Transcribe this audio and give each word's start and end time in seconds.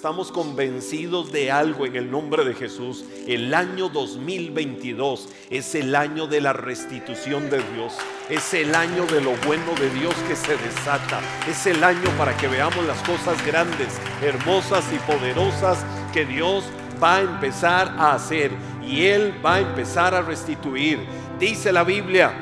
estamos 0.00 0.32
convencidos 0.32 1.30
de 1.30 1.50
algo 1.50 1.84
en 1.84 1.94
el 1.94 2.10
nombre 2.10 2.42
de 2.46 2.54
Jesús. 2.54 3.04
El 3.26 3.52
año 3.52 3.90
2022 3.90 5.28
es 5.50 5.74
el 5.74 5.94
año 5.94 6.26
de 6.26 6.40
la 6.40 6.54
restitución 6.54 7.50
de 7.50 7.58
Dios. 7.74 7.92
Es 8.30 8.54
el 8.54 8.74
año 8.74 9.04
de 9.04 9.20
lo 9.20 9.32
bueno 9.46 9.74
de 9.78 9.90
Dios 9.90 10.14
que 10.26 10.36
se 10.36 10.56
desata. 10.56 11.20
Es 11.46 11.66
el 11.66 11.84
año 11.84 12.08
para 12.16 12.34
que 12.34 12.48
veamos 12.48 12.82
las 12.86 12.98
cosas 13.00 13.44
grandes, 13.44 13.88
hermosas 14.22 14.86
y 14.90 14.98
poderosas 15.00 15.84
que 16.14 16.24
Dios 16.24 16.64
va 17.02 17.16
a 17.16 17.20
empezar 17.20 17.88
a 17.98 18.14
hacer. 18.14 18.52
Y 18.82 19.04
Él 19.04 19.34
va 19.44 19.56
a 19.56 19.60
empezar 19.60 20.14
a 20.14 20.22
restituir. 20.22 20.98
Dice 21.38 21.74
la 21.74 21.84
Biblia 21.84 22.32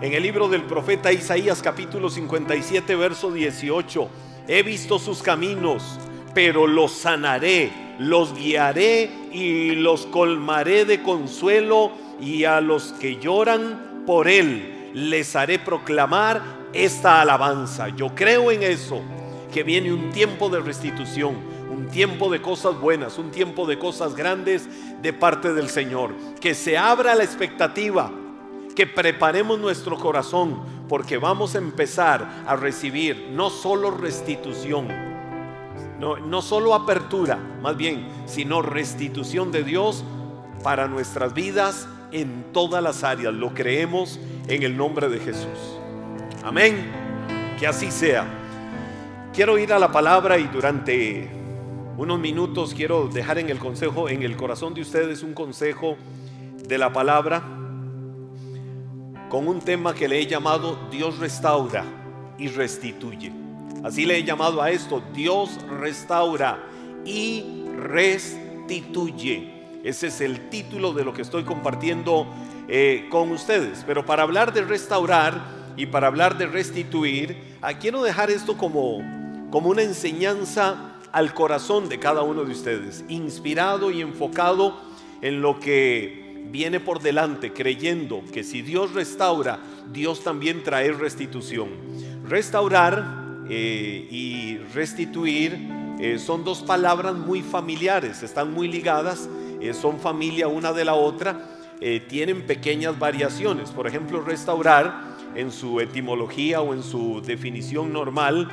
en 0.00 0.12
el 0.14 0.22
libro 0.22 0.48
del 0.48 0.62
profeta 0.62 1.12
Isaías 1.12 1.60
capítulo 1.60 2.08
57 2.08 2.96
verso 2.96 3.30
18 3.30 4.08
He 4.46 4.62
visto 4.62 4.98
sus 4.98 5.22
caminos, 5.22 5.98
pero 6.34 6.66
los 6.66 6.92
sanaré, 6.92 7.72
los 7.98 8.34
guiaré 8.34 9.10
y 9.32 9.76
los 9.76 10.06
colmaré 10.06 10.84
de 10.84 11.02
consuelo 11.02 11.92
y 12.20 12.44
a 12.44 12.60
los 12.60 12.92
que 12.92 13.16
lloran 13.16 14.02
por 14.06 14.28
él 14.28 14.90
les 14.94 15.34
haré 15.36 15.58
proclamar 15.58 16.42
esta 16.72 17.20
alabanza. 17.20 17.88
Yo 17.88 18.14
creo 18.14 18.50
en 18.50 18.62
eso, 18.62 19.02
que 19.52 19.62
viene 19.62 19.92
un 19.92 20.10
tiempo 20.10 20.48
de 20.48 20.60
restitución, 20.60 21.36
un 21.70 21.88
tiempo 21.88 22.30
de 22.30 22.40
cosas 22.40 22.80
buenas, 22.80 23.18
un 23.18 23.30
tiempo 23.30 23.66
de 23.66 23.78
cosas 23.78 24.14
grandes 24.14 24.68
de 25.02 25.12
parte 25.12 25.52
del 25.52 25.68
Señor. 25.68 26.12
Que 26.40 26.54
se 26.54 26.78
abra 26.78 27.14
la 27.14 27.24
expectativa 27.24 28.10
que 28.74 28.86
preparemos 28.86 29.58
nuestro 29.58 29.96
corazón 29.96 30.60
porque 30.88 31.18
vamos 31.18 31.54
a 31.54 31.58
empezar 31.58 32.44
a 32.46 32.56
recibir 32.56 33.28
no 33.32 33.50
solo 33.50 33.90
restitución, 33.90 35.13
no, 35.98 36.16
no 36.18 36.42
solo 36.42 36.74
apertura, 36.74 37.38
más 37.62 37.76
bien, 37.76 38.08
sino 38.26 38.62
restitución 38.62 39.52
de 39.52 39.64
Dios 39.64 40.04
para 40.62 40.88
nuestras 40.88 41.34
vidas 41.34 41.88
en 42.12 42.46
todas 42.52 42.82
las 42.82 43.04
áreas. 43.04 43.34
Lo 43.34 43.54
creemos 43.54 44.18
en 44.48 44.62
el 44.62 44.76
nombre 44.76 45.08
de 45.08 45.20
Jesús. 45.20 45.78
Amén. 46.42 46.90
Que 47.58 47.66
así 47.66 47.90
sea. 47.90 48.26
Quiero 49.32 49.58
ir 49.58 49.72
a 49.72 49.78
la 49.78 49.90
palabra 49.90 50.38
y 50.38 50.46
durante 50.46 51.28
unos 51.96 52.18
minutos 52.18 52.74
quiero 52.74 53.08
dejar 53.08 53.38
en 53.38 53.50
el 53.50 53.58
consejo, 53.58 54.08
en 54.08 54.22
el 54.22 54.36
corazón 54.36 54.74
de 54.74 54.80
ustedes 54.80 55.22
un 55.22 55.34
consejo 55.34 55.96
de 56.66 56.78
la 56.78 56.92
palabra 56.92 57.42
con 59.28 59.48
un 59.48 59.60
tema 59.60 59.94
que 59.94 60.06
le 60.08 60.20
he 60.20 60.26
llamado 60.26 60.78
Dios 60.90 61.18
restaura 61.18 61.84
y 62.38 62.48
restituye. 62.48 63.43
Así 63.84 64.06
le 64.06 64.16
he 64.16 64.24
llamado 64.24 64.62
a 64.62 64.70
esto, 64.70 65.02
Dios 65.12 65.58
restaura 65.78 66.58
y 67.04 67.66
restituye. 67.76 69.52
Ese 69.84 70.06
es 70.06 70.22
el 70.22 70.48
título 70.48 70.94
de 70.94 71.04
lo 71.04 71.12
que 71.12 71.20
estoy 71.20 71.44
compartiendo 71.44 72.26
eh, 72.66 73.06
con 73.10 73.30
ustedes. 73.30 73.84
Pero 73.86 74.06
para 74.06 74.22
hablar 74.22 74.54
de 74.54 74.62
restaurar 74.62 75.44
y 75.76 75.84
para 75.84 76.06
hablar 76.06 76.38
de 76.38 76.46
restituir, 76.46 77.36
ah, 77.60 77.74
quiero 77.74 78.02
dejar 78.02 78.30
esto 78.30 78.56
como, 78.56 79.02
como 79.50 79.68
una 79.68 79.82
enseñanza 79.82 80.94
al 81.12 81.34
corazón 81.34 81.90
de 81.90 81.98
cada 81.98 82.22
uno 82.22 82.44
de 82.44 82.52
ustedes, 82.52 83.04
inspirado 83.10 83.90
y 83.90 84.00
enfocado 84.00 84.80
en 85.20 85.42
lo 85.42 85.60
que 85.60 86.46
viene 86.50 86.80
por 86.80 87.02
delante 87.02 87.52
creyendo 87.52 88.22
que 88.32 88.44
si 88.44 88.62
Dios 88.62 88.94
restaura, 88.94 89.60
Dios 89.92 90.24
también 90.24 90.62
trae 90.62 90.90
restitución. 90.92 91.68
Restaurar 92.26 93.23
eh, 93.48 94.08
y 94.10 94.58
restituir 94.74 95.68
eh, 96.00 96.18
son 96.18 96.44
dos 96.44 96.62
palabras 96.62 97.14
muy 97.14 97.42
familiares, 97.42 98.22
están 98.22 98.52
muy 98.52 98.68
ligadas, 98.68 99.28
eh, 99.60 99.74
son 99.74 100.00
familia 100.00 100.48
una 100.48 100.72
de 100.72 100.84
la 100.84 100.94
otra, 100.94 101.50
tienen 102.08 102.46
pequeñas 102.46 102.98
variaciones. 102.98 103.70
Por 103.70 103.86
ejemplo, 103.86 104.22
restaurar 104.22 105.02
en 105.34 105.52
su 105.52 105.80
etimología 105.80 106.62
o 106.62 106.72
en 106.72 106.82
su 106.82 107.20
definición 107.20 107.92
normal 107.92 108.48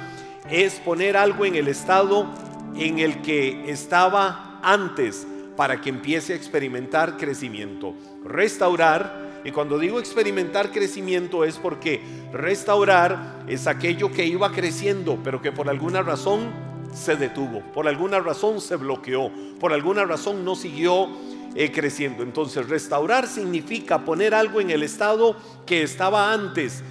es 0.50 0.81
poner 0.81 1.16
algo 1.16 1.46
en 1.46 1.56
el 1.56 1.69
estado 1.69 2.28
en 2.75 3.00
el 3.00 3.22
que 3.22 3.72
estaba 3.72 4.59
antes 4.62 5.25
para 5.56 5.79
que 5.79 5.90
empiece 5.90 6.34
a 6.34 6.35
experimentar 6.35 7.16
crecimiento. 7.16 7.94
Restaurar, 8.25 9.20
y 9.44 9.52
cuando 9.52 9.79
digo 9.79 10.00
experimentar 10.00 10.72
crecimiento 10.72 11.44
es 11.44 11.57
porque 11.57 12.02
restaurar 12.31 13.44
es 13.47 13.68
aquello 13.68 14.12
que 14.12 14.25
iba 14.25 14.52
creciendo, 14.52 15.18
pero 15.24 15.41
que 15.41 15.52
por 15.52 15.69
alguna 15.69 16.02
razón 16.03 16.52
se 16.94 17.16
detuvo, 17.16 17.62
por 17.74 17.88
alguna 17.88 18.19
razón 18.19 18.62
se 18.62 18.75
bloqueó, 18.75 19.31
por 19.59 19.74
alguna 19.74 20.06
razón 20.06 20.46
no 20.46 20.56
siguió 20.56 21.07
eh, 21.56 21.72
creciendo. 21.72 22.24
Entonces, 22.24 22.69
restaurar 22.69 23.28
significa 23.28 24.00
poner 24.06 24.34
algo 24.34 24.61
en 24.61 24.70
el 24.70 24.84
estado 24.84 25.35
que 25.66 25.84
estaba 25.84 26.32
antes 26.32 26.84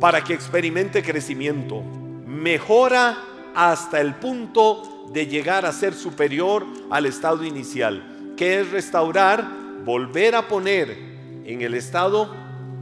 para 0.00 0.22
que 0.22 0.34
experimente 0.34 1.02
crecimiento. 1.02 1.82
Mejora 2.26 3.18
hasta 3.54 4.00
el 4.00 4.14
punto 4.14 5.08
de 5.12 5.26
llegar 5.26 5.66
a 5.66 5.72
ser 5.72 5.94
superior 5.94 6.64
al 6.90 7.06
estado 7.06 7.44
inicial, 7.44 8.34
que 8.36 8.60
es 8.60 8.70
restaurar, 8.70 9.48
volver 9.84 10.34
a 10.34 10.46
poner 10.46 11.07
en 11.48 11.62
el 11.62 11.72
estado 11.72 12.28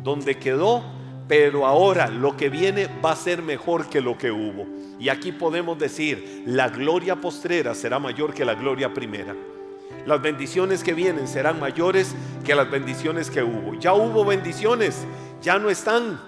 donde 0.02 0.38
quedó, 0.38 0.82
pero 1.28 1.66
ahora 1.66 2.08
lo 2.08 2.36
que 2.36 2.48
viene 2.48 2.88
va 3.02 3.12
a 3.12 3.16
ser 3.16 3.40
mejor 3.40 3.88
que 3.88 4.00
lo 4.00 4.18
que 4.18 4.32
hubo. 4.32 4.66
Y 4.98 5.08
aquí 5.08 5.30
podemos 5.30 5.78
decir, 5.78 6.42
la 6.46 6.68
gloria 6.68 7.20
postrera 7.20 7.76
será 7.76 8.00
mayor 8.00 8.34
que 8.34 8.44
la 8.44 8.54
gloria 8.54 8.92
primera. 8.92 9.36
Las 10.04 10.20
bendiciones 10.20 10.82
que 10.82 10.94
vienen 10.94 11.28
serán 11.28 11.60
mayores 11.60 12.14
que 12.44 12.56
las 12.56 12.68
bendiciones 12.68 13.30
que 13.30 13.42
hubo. 13.42 13.74
Ya 13.78 13.94
hubo 13.94 14.24
bendiciones, 14.24 15.06
ya 15.40 15.60
no 15.60 15.70
están 15.70 16.18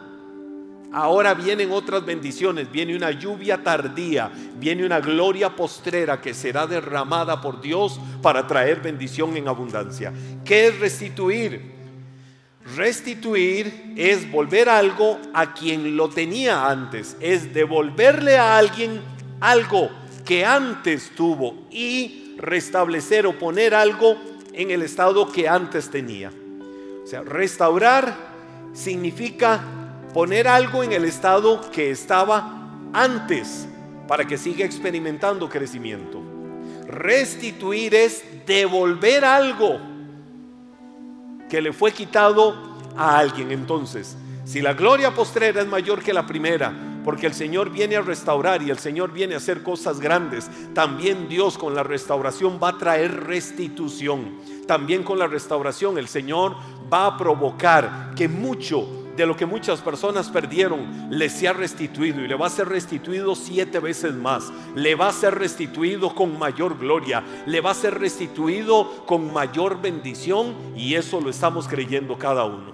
Ahora 0.90 1.34
vienen 1.34 1.70
otras 1.70 2.06
bendiciones, 2.06 2.72
viene 2.72 2.96
una 2.96 3.10
lluvia 3.10 3.62
tardía, 3.62 4.30
viene 4.58 4.86
una 4.86 5.00
gloria 5.00 5.54
postrera 5.54 6.18
que 6.18 6.32
será 6.32 6.66
derramada 6.66 7.42
por 7.42 7.60
Dios 7.60 8.00
para 8.22 8.46
traer 8.46 8.80
bendición 8.80 9.36
en 9.36 9.48
abundancia. 9.48 10.14
¿Qué 10.46 10.68
es 10.68 10.80
restituir? 10.80 11.77
Restituir 12.76 13.94
es 13.96 14.30
volver 14.30 14.68
algo 14.68 15.18
a 15.32 15.54
quien 15.54 15.96
lo 15.96 16.08
tenía 16.08 16.68
antes, 16.68 17.16
es 17.20 17.54
devolverle 17.54 18.36
a 18.36 18.58
alguien 18.58 19.00
algo 19.40 19.90
que 20.24 20.44
antes 20.44 21.10
tuvo 21.16 21.66
y 21.70 22.34
restablecer 22.36 23.26
o 23.26 23.38
poner 23.38 23.74
algo 23.74 24.16
en 24.52 24.70
el 24.70 24.82
estado 24.82 25.30
que 25.32 25.48
antes 25.48 25.90
tenía. 25.90 26.30
O 27.02 27.06
sea, 27.06 27.22
restaurar 27.22 28.14
significa 28.74 29.60
poner 30.12 30.46
algo 30.46 30.82
en 30.82 30.92
el 30.92 31.04
estado 31.04 31.70
que 31.70 31.90
estaba 31.90 32.90
antes 32.92 33.66
para 34.06 34.26
que 34.26 34.36
siga 34.36 34.64
experimentando 34.64 35.48
crecimiento. 35.48 36.20
Restituir 36.86 37.94
es 37.94 38.24
devolver 38.46 39.24
algo 39.24 39.80
que 41.48 41.60
le 41.60 41.72
fue 41.72 41.92
quitado 41.92 42.54
a 42.96 43.18
alguien. 43.18 43.50
Entonces, 43.50 44.16
si 44.44 44.60
la 44.60 44.74
gloria 44.74 45.14
postrera 45.14 45.60
es 45.60 45.68
mayor 45.68 46.02
que 46.02 46.12
la 46.12 46.26
primera, 46.26 46.72
porque 47.04 47.26
el 47.26 47.34
Señor 47.34 47.70
viene 47.70 47.96
a 47.96 48.02
restaurar 48.02 48.62
y 48.62 48.70
el 48.70 48.78
Señor 48.78 49.12
viene 49.12 49.34
a 49.34 49.38
hacer 49.38 49.62
cosas 49.62 50.00
grandes, 50.00 50.50
también 50.74 51.28
Dios 51.28 51.56
con 51.56 51.74
la 51.74 51.82
restauración 51.82 52.58
va 52.62 52.70
a 52.70 52.78
traer 52.78 53.24
restitución. 53.24 54.38
También 54.66 55.02
con 55.02 55.18
la 55.18 55.26
restauración 55.26 55.96
el 55.96 56.08
Señor 56.08 56.56
va 56.92 57.06
a 57.06 57.16
provocar 57.16 58.12
que 58.14 58.28
mucho 58.28 58.97
de 59.18 59.26
lo 59.26 59.36
que 59.36 59.46
muchas 59.46 59.80
personas 59.80 60.30
perdieron, 60.30 61.08
les 61.10 61.32
sea 61.32 61.52
restituido 61.52 62.24
y 62.24 62.28
le 62.28 62.36
va 62.36 62.46
a 62.46 62.50
ser 62.50 62.68
restituido 62.68 63.34
siete 63.34 63.80
veces 63.80 64.14
más. 64.14 64.52
Le 64.76 64.94
va 64.94 65.08
a 65.08 65.12
ser 65.12 65.34
restituido 65.34 66.14
con 66.14 66.38
mayor 66.38 66.78
gloria, 66.78 67.24
le 67.44 67.60
va 67.60 67.72
a 67.72 67.74
ser 67.74 67.98
restituido 67.98 69.04
con 69.06 69.32
mayor 69.32 69.82
bendición 69.82 70.54
y 70.76 70.94
eso 70.94 71.20
lo 71.20 71.30
estamos 71.30 71.66
creyendo 71.66 72.16
cada 72.16 72.44
uno. 72.44 72.72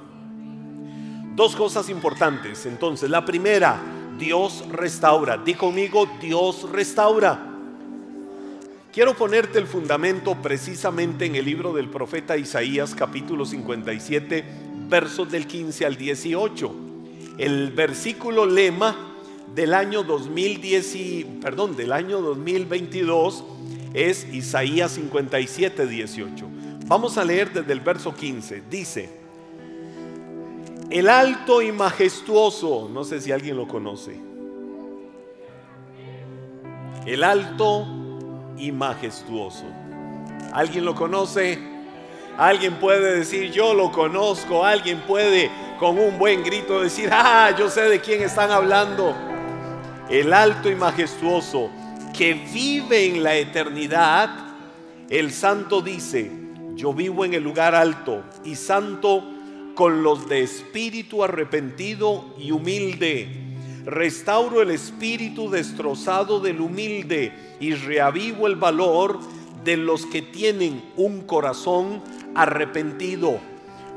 Dos 1.34 1.56
cosas 1.56 1.88
importantes. 1.88 2.66
Entonces, 2.66 3.08
la 3.08 3.24
primera, 3.24 3.80
Dios 4.18 4.64
restaura. 4.70 5.38
Di 5.38 5.54
conmigo, 5.54 6.06
Dios 6.20 6.70
restaura. 6.70 7.52
Quiero 8.92 9.14
ponerte 9.14 9.58
el 9.58 9.66
fundamento 9.66 10.36
precisamente 10.42 11.24
en 11.24 11.36
el 11.36 11.46
libro 11.46 11.72
del 11.72 11.88
profeta 11.88 12.36
Isaías 12.36 12.94
capítulo 12.94 13.46
57 13.46 14.73
versos 14.88 15.30
del 15.30 15.46
15 15.46 15.86
al 15.86 15.96
18. 15.96 16.74
El 17.38 17.72
versículo 17.72 18.46
lema 18.46 18.96
del 19.54 19.74
año 19.74 20.02
2010, 20.02 21.26
perdón, 21.40 21.76
del 21.76 21.92
año 21.92 22.20
2022 22.20 23.44
es 23.92 24.26
Isaías 24.32 24.92
57, 24.92 25.86
18. 25.86 26.46
Vamos 26.86 27.18
a 27.18 27.24
leer 27.24 27.52
desde 27.52 27.72
el 27.72 27.80
verso 27.80 28.14
15. 28.14 28.62
Dice, 28.70 29.10
el 30.90 31.08
alto 31.08 31.62
y 31.62 31.72
majestuoso, 31.72 32.88
no 32.92 33.04
sé 33.04 33.20
si 33.20 33.32
alguien 33.32 33.56
lo 33.56 33.66
conoce. 33.66 34.34
el 37.06 37.22
alto 37.22 37.86
y 38.56 38.72
majestuoso. 38.72 39.64
¿Alguien 40.52 40.84
lo 40.84 40.94
conoce? 40.94 41.58
Alguien 42.36 42.74
puede 42.74 43.18
decir, 43.18 43.50
yo 43.52 43.74
lo 43.74 43.92
conozco. 43.92 44.64
Alguien 44.64 45.00
puede 45.02 45.50
con 45.78 45.98
un 45.98 46.18
buen 46.18 46.42
grito 46.42 46.80
decir, 46.80 47.10
ah, 47.12 47.54
yo 47.56 47.68
sé 47.68 47.82
de 47.82 48.00
quién 48.00 48.22
están 48.22 48.50
hablando. 48.50 49.14
El 50.08 50.32
alto 50.32 50.70
y 50.70 50.74
majestuoso 50.74 51.70
que 52.16 52.34
vive 52.34 53.06
en 53.06 53.22
la 53.22 53.36
eternidad. 53.36 54.30
El 55.08 55.32
santo 55.32 55.80
dice, 55.80 56.30
yo 56.74 56.92
vivo 56.92 57.24
en 57.24 57.34
el 57.34 57.42
lugar 57.42 57.74
alto 57.74 58.22
y 58.44 58.56
santo 58.56 59.22
con 59.74 60.02
los 60.02 60.28
de 60.28 60.42
espíritu 60.42 61.22
arrepentido 61.22 62.34
y 62.38 62.50
humilde. 62.50 63.28
Restauro 63.84 64.62
el 64.62 64.70
espíritu 64.70 65.50
destrozado 65.50 66.40
del 66.40 66.60
humilde 66.60 67.56
y 67.60 67.74
reavivo 67.74 68.46
el 68.46 68.56
valor 68.56 69.20
de 69.64 69.76
los 69.76 70.06
que 70.06 70.22
tienen 70.22 70.82
un 70.96 71.22
corazón 71.22 72.02
arrepentido. 72.34 73.38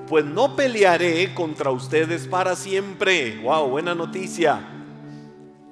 Pues 0.08 0.24
no 0.24 0.56
pelearé 0.56 1.34
contra 1.34 1.72
ustedes 1.72 2.28
para 2.28 2.56
siempre. 2.56 3.38
Wow, 3.44 3.70
buena 3.70 3.94
noticia. 3.94 4.62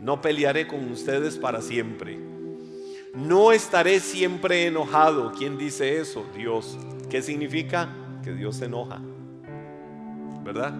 No 0.01 0.21
pelearé 0.21 0.67
con 0.67 0.91
ustedes 0.91 1.37
para 1.37 1.61
siempre. 1.61 2.19
No 3.15 3.53
estaré 3.53 4.01
siempre 4.01 4.67
enojado. 4.67 5.31
¿Quién 5.31 5.57
dice 5.57 5.99
eso? 5.99 6.25
Dios. 6.35 6.77
¿Qué 7.09 7.21
significa? 7.21 7.89
Que 8.23 8.33
Dios 8.33 8.57
se 8.57 8.65
enoja. 8.65 8.99
¿Verdad? 10.43 10.73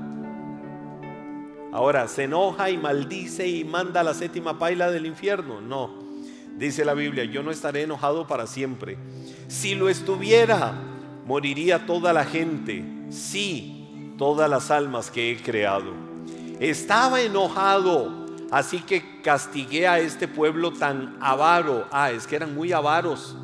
Ahora, 1.72 2.08
¿se 2.08 2.24
enoja 2.24 2.70
y 2.70 2.78
maldice 2.78 3.48
y 3.48 3.64
manda 3.64 4.04
la 4.04 4.14
séptima 4.14 4.60
paila 4.60 4.92
del 4.92 5.06
infierno? 5.06 5.62
No. 5.62 5.90
Dice 6.58 6.86
la 6.86 6.94
Biblia, 6.94 7.26
yo 7.26 7.44
no 7.44 7.52
estaré 7.52 7.84
enojado 7.84 8.28
para 8.28 8.48
siempre. 8.48 8.98
Si 9.48 9.76
lo 9.76 9.90
estuviera, 9.90 10.74
moriría 11.26 11.86
toda 11.86 12.14
la 12.14 12.24
gente. 12.24 12.84
Sí, 13.10 14.14
todas 14.18 14.50
las 14.50 14.72
almas 14.72 15.12
que 15.12 15.32
he 15.32 15.38
creado. 15.38 15.92
Estaba 16.60 17.22
enojado, 17.22 18.26
así 18.52 18.80
que 18.80 19.22
castigué 19.22 19.88
a 19.88 20.00
este 20.00 20.28
pueblo 20.28 20.72
tan 20.72 21.18
avaro. 21.20 21.86
Ah, 21.92 22.12
es 22.12 22.26
que 22.28 22.36
eran 22.36 22.56
muy 22.56 22.72
avaros. 22.72 23.36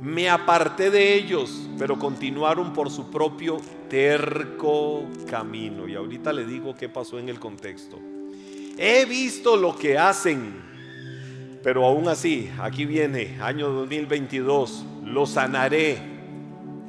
Me 0.00 0.28
aparté 0.28 0.90
de 0.90 1.14
ellos, 1.14 1.68
pero 1.78 1.98
continuaron 1.98 2.72
por 2.72 2.90
su 2.90 3.10
propio 3.10 3.58
terco 3.88 5.04
camino. 5.28 5.86
Y 5.86 5.94
ahorita 5.94 6.32
le 6.32 6.44
digo 6.44 6.74
qué 6.74 6.88
pasó 6.88 7.18
en 7.18 7.28
el 7.28 7.38
contexto. 7.38 7.98
He 8.78 9.04
visto 9.04 9.56
lo 9.56 9.76
que 9.76 9.98
hacen, 9.98 10.54
pero 11.62 11.84
aún 11.84 12.08
así, 12.08 12.50
aquí 12.60 12.86
viene, 12.86 13.38
año 13.40 13.68
2022, 13.68 14.84
los 15.04 15.30
sanaré. 15.30 16.11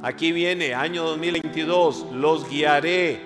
Aquí 0.04 0.34
viene, 0.34 0.74
año 0.74 1.06
2022, 1.06 2.08
los 2.12 2.50
guiaré. 2.50 3.22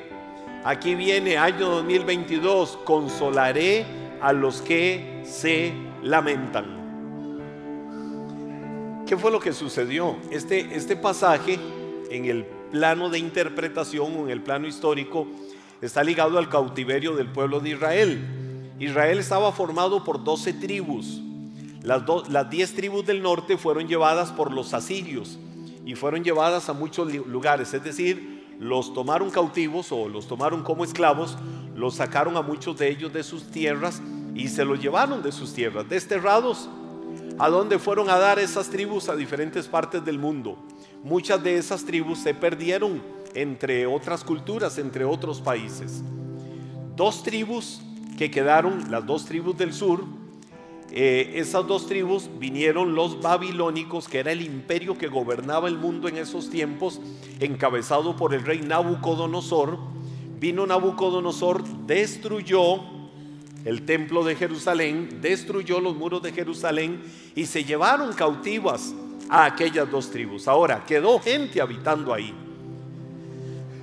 Aquí 0.63 0.93
viene, 0.93 1.35
año 1.35 1.69
2022, 1.69 2.77
consolaré 2.85 3.83
a 4.21 4.31
los 4.31 4.61
que 4.61 5.23
se 5.25 5.73
lamentan. 6.03 6.67
¿Qué 9.07 9.17
fue 9.17 9.31
lo 9.31 9.39
que 9.39 9.53
sucedió? 9.53 10.17
Este, 10.29 10.77
este 10.77 10.95
pasaje 10.95 11.57
en 12.11 12.25
el 12.25 12.45
plano 12.71 13.09
de 13.09 13.17
interpretación 13.17 14.15
o 14.15 14.25
en 14.25 14.29
el 14.29 14.43
plano 14.43 14.67
histórico 14.67 15.25
está 15.81 16.03
ligado 16.03 16.37
al 16.37 16.47
cautiverio 16.47 17.15
del 17.15 17.31
pueblo 17.31 17.59
de 17.59 17.71
Israel. 17.71 18.23
Israel 18.77 19.17
estaba 19.17 19.51
formado 19.51 20.03
por 20.03 20.23
12 20.23 20.53
tribus. 20.53 21.23
Las, 21.81 22.03
las 22.29 22.47
10 22.51 22.75
tribus 22.75 23.03
del 23.03 23.23
norte 23.23 23.57
fueron 23.57 23.87
llevadas 23.87 24.31
por 24.31 24.53
los 24.53 24.75
asirios 24.75 25.39
y 25.87 25.95
fueron 25.95 26.21
llevadas 26.21 26.67
a 26.67 26.73
muchos 26.73 27.13
lugares, 27.13 27.73
es 27.73 27.81
decir, 27.81 28.45
los 28.59 28.93
tomaron 28.93 29.31
cautivos 29.31 29.93
o 29.93 30.09
los 30.09 30.27
tomaron 30.27 30.61
como 30.61 30.83
esclavos, 30.83 31.37
los 31.77 31.95
sacaron 31.95 32.35
a 32.35 32.41
muchos 32.41 32.77
de 32.77 32.89
ellos 32.89 33.13
de 33.13 33.23
sus 33.23 33.49
tierras 33.51 34.01
y 34.35 34.49
se 34.49 34.65
los 34.65 34.81
llevaron 34.81 35.23
de 35.23 35.31
sus 35.31 35.53
tierras, 35.53 35.87
desterrados 35.87 36.67
a 37.39 37.47
dónde 37.47 37.79
fueron 37.79 38.09
a 38.09 38.17
dar 38.17 38.37
esas 38.37 38.69
tribus 38.69 39.07
a 39.07 39.15
diferentes 39.15 39.69
partes 39.69 40.03
del 40.03 40.19
mundo. 40.19 40.57
Muchas 41.05 41.41
de 41.41 41.55
esas 41.55 41.85
tribus 41.85 42.19
se 42.19 42.33
perdieron 42.33 43.01
entre 43.33 43.87
otras 43.87 44.25
culturas, 44.25 44.77
entre 44.79 45.05
otros 45.05 45.39
países. 45.39 46.03
Dos 46.97 47.23
tribus 47.23 47.79
que 48.17 48.29
quedaron, 48.29 48.91
las 48.91 49.05
dos 49.05 49.23
tribus 49.23 49.57
del 49.57 49.71
sur, 49.71 50.03
eh, 50.91 51.33
esas 51.35 51.67
dos 51.67 51.85
tribus 51.87 52.29
vinieron 52.39 52.95
los 52.95 53.21
babilónicos, 53.21 54.07
que 54.07 54.19
era 54.19 54.31
el 54.31 54.41
imperio 54.41 54.97
que 54.97 55.07
gobernaba 55.07 55.67
el 55.67 55.77
mundo 55.77 56.07
en 56.07 56.17
esos 56.17 56.49
tiempos, 56.49 57.01
encabezado 57.39 58.15
por 58.15 58.33
el 58.33 58.43
rey 58.43 58.61
Nabucodonosor. 58.61 59.77
Vino 60.39 60.65
Nabucodonosor, 60.65 61.63
destruyó 61.85 62.79
el 63.65 63.85
templo 63.85 64.23
de 64.23 64.35
Jerusalén, 64.35 65.19
destruyó 65.21 65.81
los 65.81 65.95
muros 65.95 66.21
de 66.21 66.31
Jerusalén 66.31 67.01
y 67.35 67.45
se 67.47 67.65
llevaron 67.65 68.13
cautivas 68.13 68.93
a 69.29 69.45
aquellas 69.45 69.91
dos 69.91 70.09
tribus. 70.09 70.47
Ahora, 70.47 70.85
quedó 70.85 71.19
gente 71.19 71.59
habitando 71.59 72.13
ahí. 72.13 72.33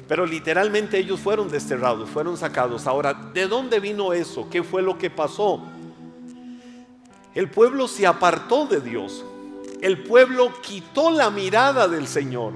Pero 0.08 0.26
literalmente 0.26 0.98
ellos 0.98 1.20
fueron 1.20 1.50
desterrados, 1.50 2.08
fueron 2.08 2.36
sacados. 2.36 2.86
Ahora, 2.86 3.12
¿de 3.12 3.46
dónde 3.46 3.80
vino 3.80 4.12
eso? 4.12 4.48
¿Qué 4.50 4.62
fue 4.62 4.82
lo 4.82 4.96
que 4.96 5.10
pasó? 5.10 5.62
El 7.34 7.50
pueblo 7.50 7.88
se 7.88 8.06
apartó 8.06 8.66
de 8.66 8.80
Dios. 8.80 9.24
El 9.80 10.02
pueblo 10.02 10.52
quitó 10.62 11.10
la 11.10 11.30
mirada 11.30 11.88
del 11.88 12.06
Señor. 12.06 12.52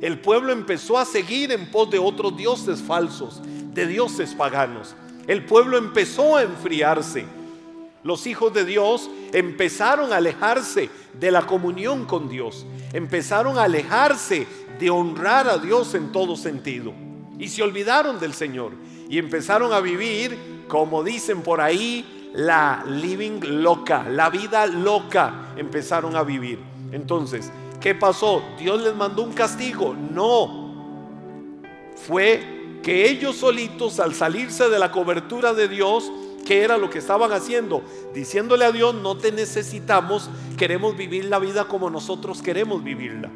El 0.00 0.20
pueblo 0.20 0.52
empezó 0.52 0.98
a 0.98 1.04
seguir 1.04 1.52
en 1.52 1.70
pos 1.70 1.90
de 1.90 1.98
otros 1.98 2.36
dioses 2.36 2.80
falsos, 2.82 3.40
de 3.74 3.86
dioses 3.86 4.34
paganos 4.34 4.94
el 5.28 5.44
pueblo 5.44 5.76
empezó 5.76 6.36
a 6.36 6.42
enfriarse. 6.42 7.26
Los 8.02 8.26
hijos 8.26 8.52
de 8.54 8.64
Dios 8.64 9.10
empezaron 9.32 10.10
a 10.10 10.16
alejarse 10.16 10.88
de 11.12 11.30
la 11.30 11.46
comunión 11.46 12.06
con 12.06 12.30
Dios. 12.30 12.64
Empezaron 12.94 13.58
a 13.58 13.64
alejarse 13.64 14.46
de 14.80 14.88
honrar 14.88 15.46
a 15.46 15.58
Dios 15.58 15.94
en 15.94 16.12
todo 16.12 16.34
sentido. 16.34 16.94
Y 17.38 17.48
se 17.48 17.62
olvidaron 17.62 18.18
del 18.18 18.32
Señor. 18.32 18.72
Y 19.10 19.18
empezaron 19.18 19.74
a 19.74 19.80
vivir, 19.80 20.64
como 20.66 21.04
dicen 21.04 21.42
por 21.42 21.60
ahí, 21.60 22.17
la 22.34 22.84
living 22.86 23.40
loca, 23.42 24.06
la 24.08 24.30
vida 24.30 24.66
loca. 24.66 25.52
Empezaron 25.56 26.16
a 26.16 26.22
vivir. 26.22 26.58
Entonces, 26.92 27.50
¿qué 27.80 27.94
pasó? 27.94 28.42
¿Dios 28.58 28.82
les 28.82 28.94
mandó 28.94 29.22
un 29.22 29.32
castigo? 29.32 29.94
No. 29.94 30.68
Fue 32.06 32.58
que 32.82 33.10
ellos 33.10 33.36
solitos 33.36 34.00
al 34.00 34.14
salirse 34.14 34.68
de 34.68 34.78
la 34.78 34.90
cobertura 34.92 35.52
de 35.52 35.68
Dios, 35.68 36.10
¿qué 36.46 36.62
era 36.62 36.78
lo 36.78 36.88
que 36.90 36.98
estaban 36.98 37.32
haciendo? 37.32 37.82
Diciéndole 38.14 38.64
a 38.64 38.72
Dios, 38.72 38.94
no 38.94 39.16
te 39.16 39.32
necesitamos, 39.32 40.30
queremos 40.56 40.96
vivir 40.96 41.26
la 41.26 41.38
vida 41.38 41.66
como 41.66 41.90
nosotros 41.90 42.40
queremos 42.40 42.82
vivirla. 42.82 43.30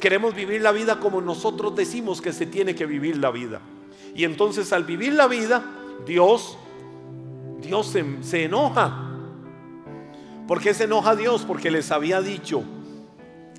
Queremos 0.00 0.34
vivir 0.34 0.60
la 0.62 0.72
vida 0.72 0.98
como 0.98 1.20
nosotros 1.20 1.76
decimos 1.76 2.20
que 2.20 2.32
se 2.32 2.44
tiene 2.44 2.74
que 2.74 2.86
vivir 2.86 3.18
la 3.18 3.30
vida. 3.30 3.60
Y 4.16 4.24
entonces 4.24 4.72
al 4.72 4.84
vivir 4.84 5.12
la 5.12 5.28
vida, 5.28 5.64
Dios, 6.04 6.58
Dios 7.62 7.94
se, 8.22 8.44
enoja. 8.44 9.08
¿Por 10.46 10.60
qué 10.60 10.74
se 10.74 10.84
enoja 10.84 11.16
Dios? 11.16 11.44
Porque 11.46 11.70
les 11.70 11.90
había 11.90 12.20
dicho 12.20 12.62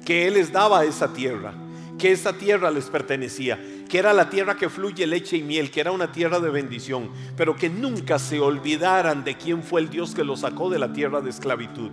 que 0.05 0.27
Él 0.27 0.35
les 0.35 0.51
daba 0.51 0.83
esa 0.85 1.13
tierra, 1.13 1.53
que 1.97 2.11
esa 2.11 2.33
tierra 2.33 2.69
les 2.69 2.85
pertenecía 2.85 3.59
que 3.93 3.99
era 3.99 4.11
la 4.11 4.27
tierra 4.27 4.55
que 4.55 4.69
fluye 4.69 5.05
leche 5.05 5.37
y 5.37 5.43
miel, 5.43 5.69
que 5.69 5.79
era 5.79 5.91
una 5.91 6.11
tierra 6.11 6.39
de 6.39 6.49
bendición, 6.49 7.11
pero 7.37 7.55
que 7.55 7.69
nunca 7.69 8.17
se 8.17 8.39
olvidaran 8.39 9.23
de 9.23 9.37
quién 9.37 9.61
fue 9.61 9.81
el 9.81 9.89
Dios 9.91 10.15
que 10.15 10.23
los 10.23 10.39
sacó 10.39 10.71
de 10.71 10.79
la 10.79 10.91
tierra 10.91 11.21
de 11.21 11.29
esclavitud. 11.29 11.91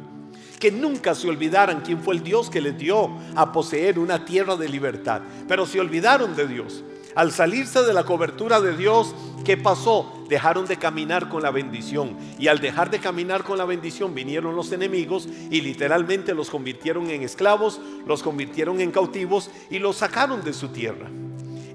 Que 0.58 0.72
nunca 0.72 1.14
se 1.14 1.28
olvidaran 1.28 1.82
quién 1.82 2.00
fue 2.00 2.14
el 2.14 2.22
Dios 2.22 2.48
que 2.48 2.62
les 2.62 2.78
dio 2.78 3.10
a 3.34 3.52
poseer 3.52 3.98
una 3.98 4.24
tierra 4.24 4.56
de 4.56 4.70
libertad. 4.70 5.20
Pero 5.46 5.66
se 5.66 5.78
olvidaron 5.78 6.34
de 6.34 6.46
Dios. 6.46 6.82
Al 7.14 7.32
salirse 7.32 7.82
de 7.82 7.92
la 7.92 8.04
cobertura 8.04 8.62
de 8.62 8.74
Dios, 8.74 9.14
¿qué 9.44 9.58
pasó? 9.58 10.19
Dejaron 10.30 10.64
de 10.66 10.76
caminar 10.76 11.28
con 11.28 11.42
la 11.42 11.50
bendición. 11.50 12.16
Y 12.38 12.46
al 12.46 12.60
dejar 12.60 12.88
de 12.88 13.00
caminar 13.00 13.42
con 13.42 13.58
la 13.58 13.64
bendición 13.64 14.14
vinieron 14.14 14.54
los 14.54 14.70
enemigos 14.70 15.28
y 15.50 15.60
literalmente 15.60 16.34
los 16.34 16.49
convirtieron 16.49 17.10
en 17.10 17.22
esclavos, 17.22 17.80
los 18.06 18.22
convirtieron 18.22 18.80
en 18.80 18.92
cautivos 18.92 19.50
y 19.70 19.80
los 19.80 19.96
sacaron 19.96 20.44
de 20.44 20.52
su 20.52 20.68
tierra. 20.68 21.10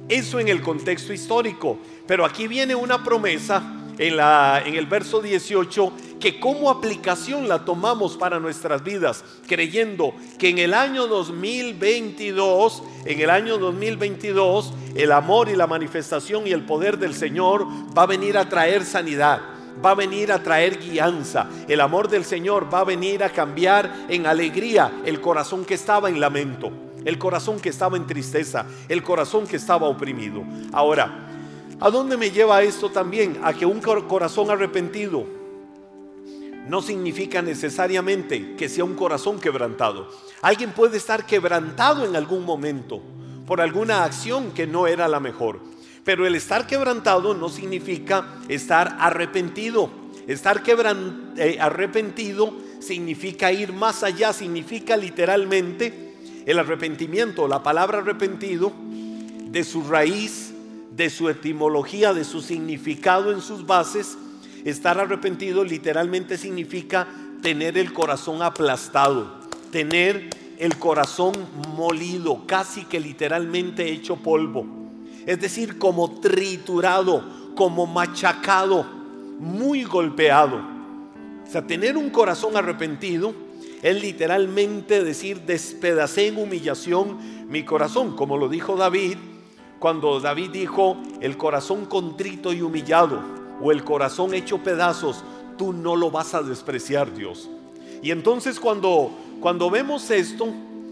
Eso 0.08 0.40
en 0.40 0.48
el 0.48 0.62
contexto 0.62 1.12
histórico. 1.12 1.78
Pero 2.08 2.24
aquí 2.24 2.48
viene 2.48 2.76
una 2.76 3.04
promesa 3.04 3.62
en, 3.98 4.16
la, 4.16 4.64
en 4.66 4.76
el 4.76 4.86
verso 4.86 5.22
18 5.22 5.92
que 6.26 6.40
como 6.40 6.72
aplicación 6.72 7.48
la 7.48 7.66
tomamos 7.66 8.18
para 8.18 8.40
nuestras 8.40 8.84
vidas, 8.84 9.24
creyendo 9.48 10.16
que 10.40 10.50
en 10.50 10.58
el 10.58 10.74
año 10.74 11.06
2022, 11.06 12.82
en 13.06 13.22
el 13.22 13.30
año 13.30 13.60
2022, 13.60 14.74
el 14.96 15.12
amor 15.12 15.50
y 15.50 15.56
la 15.56 15.68
manifestación 15.68 16.48
y 16.48 16.52
el 16.52 16.66
poder 16.66 16.98
del 16.98 17.14
Señor 17.14 17.68
va 17.96 18.02
a 18.02 18.08
venir 18.08 18.40
a 18.40 18.50
traer 18.50 18.86
sanidad 18.86 19.40
va 19.86 19.92
a 19.92 19.96
venir 19.96 20.32
a 20.32 20.42
traer 20.42 20.80
guianza. 20.80 21.48
El 21.68 21.82
amor 21.82 22.08
del 22.08 22.26
Señor 22.26 22.74
va 22.74 22.80
a 22.80 22.86
venir 22.86 23.24
a 23.24 23.30
cambiar 23.30 24.08
en 24.08 24.26
alegría 24.26 25.02
el 25.06 25.22
corazón 25.22 25.64
que 25.64 25.76
estaba 25.76 26.10
en 26.10 26.20
lamento, 26.20 26.72
el 27.04 27.20
corazón 27.20 27.60
que 27.60 27.70
estaba 27.70 27.98
en 27.98 28.08
tristeza, 28.08 28.66
el 28.90 29.04
corazón 29.04 29.46
que 29.46 29.58
estaba 29.58 29.88
oprimido. 29.88 30.44
Ahora, 30.72 31.28
¿a 31.80 31.90
dónde 31.92 32.18
me 32.18 32.32
lleva 32.32 32.64
esto 32.64 32.90
también? 32.90 33.38
A 33.44 33.54
que 33.54 33.68
un 33.68 33.80
corazón 33.80 34.50
arrepentido 34.50 35.45
no 36.68 36.82
significa 36.82 37.42
necesariamente 37.42 38.56
que 38.56 38.70
sea 38.70 38.84
un 38.84 38.96
corazón 38.96 39.40
quebrantado. 39.40 40.10
Alguien 40.42 40.72
puede 40.72 40.98
estar 40.98 41.26
quebrantado 41.26 42.06
en 42.06 42.16
algún 42.16 42.44
momento 42.44 43.02
por 43.46 43.62
alguna 43.62 44.04
acción 44.04 44.52
que 44.52 44.68
no 44.68 44.88
era 44.88 45.08
la 45.08 45.20
mejor. 45.20 45.60
Pero 46.04 46.26
el 46.28 46.36
estar 46.36 46.68
quebrantado 46.68 47.34
no 47.34 47.50
significa 47.50 48.36
estar 48.48 48.96
arrepentido. 49.00 49.90
Estar 50.28 50.64
eh, 51.38 51.58
arrepentido 51.60 52.54
significa 52.80 53.52
ir 53.52 53.74
más 53.74 54.04
allá, 54.04 54.34
significa 54.34 54.98
literalmente 54.98 56.14
el 56.46 56.60
arrepentimiento, 56.60 57.48
la 57.48 57.64
palabra 57.64 58.00
arrepentido, 58.00 58.72
de 59.50 59.64
su 59.64 59.84
raíz, 59.84 60.54
de 60.92 61.10
su 61.10 61.30
etimología, 61.30 62.14
de 62.14 62.24
su 62.24 62.42
significado 62.42 63.32
en 63.32 63.42
sus 63.42 63.66
bases. 63.66 64.18
Estar 64.66 65.00
arrepentido 65.00 65.64
literalmente 65.64 66.40
significa 66.40 67.08
tener 67.44 67.78
el 67.78 67.94
corazón 67.94 68.42
aplastado, 68.42 69.40
tener 69.72 70.32
el 70.58 70.80
corazón 70.80 71.34
molido, 71.78 72.48
casi 72.48 72.84
que 72.86 73.00
literalmente 73.00 73.88
hecho 73.92 74.16
polvo. 74.16 74.66
Es 75.28 75.40
decir, 75.40 75.78
como 75.78 76.20
triturado, 76.20 77.54
como 77.56 77.86
machacado, 77.86 78.84
muy 79.40 79.84
golpeado. 79.84 80.58
O 81.48 81.52
sea, 81.52 81.68
tener 81.68 81.96
un 81.96 82.10
corazón 82.10 82.58
arrepentido 82.58 83.36
es 83.84 84.02
literalmente 84.02 85.04
decir, 85.04 85.42
despedacé 85.42 86.30
en 86.30 86.40
humillación 86.40 87.46
mi 87.48 87.64
corazón, 87.64 88.16
como 88.16 88.36
lo 88.36 88.50
dijo 88.50 88.76
David, 88.76 89.18
cuando 89.78 90.20
David 90.20 90.50
dijo, 90.50 90.98
el 91.22 91.38
corazón 91.38 91.86
contrito 91.86 92.52
y 92.52 92.64
humillado, 92.64 93.45
o 93.62 93.72
el 93.72 93.84
corazón 93.84 94.34
hecho 94.34 94.64
pedazos, 94.64 95.24
tú 95.58 95.74
no 95.74 95.96
lo 95.96 96.12
vas 96.12 96.34
a 96.34 96.42
despreciar, 96.42 97.14
Dios. 97.14 97.50
Y 98.02 98.12
entonces 98.12 98.60
cuando 98.60 99.12
cuando 99.40 99.70
vemos 99.70 100.10
esto 100.12 100.48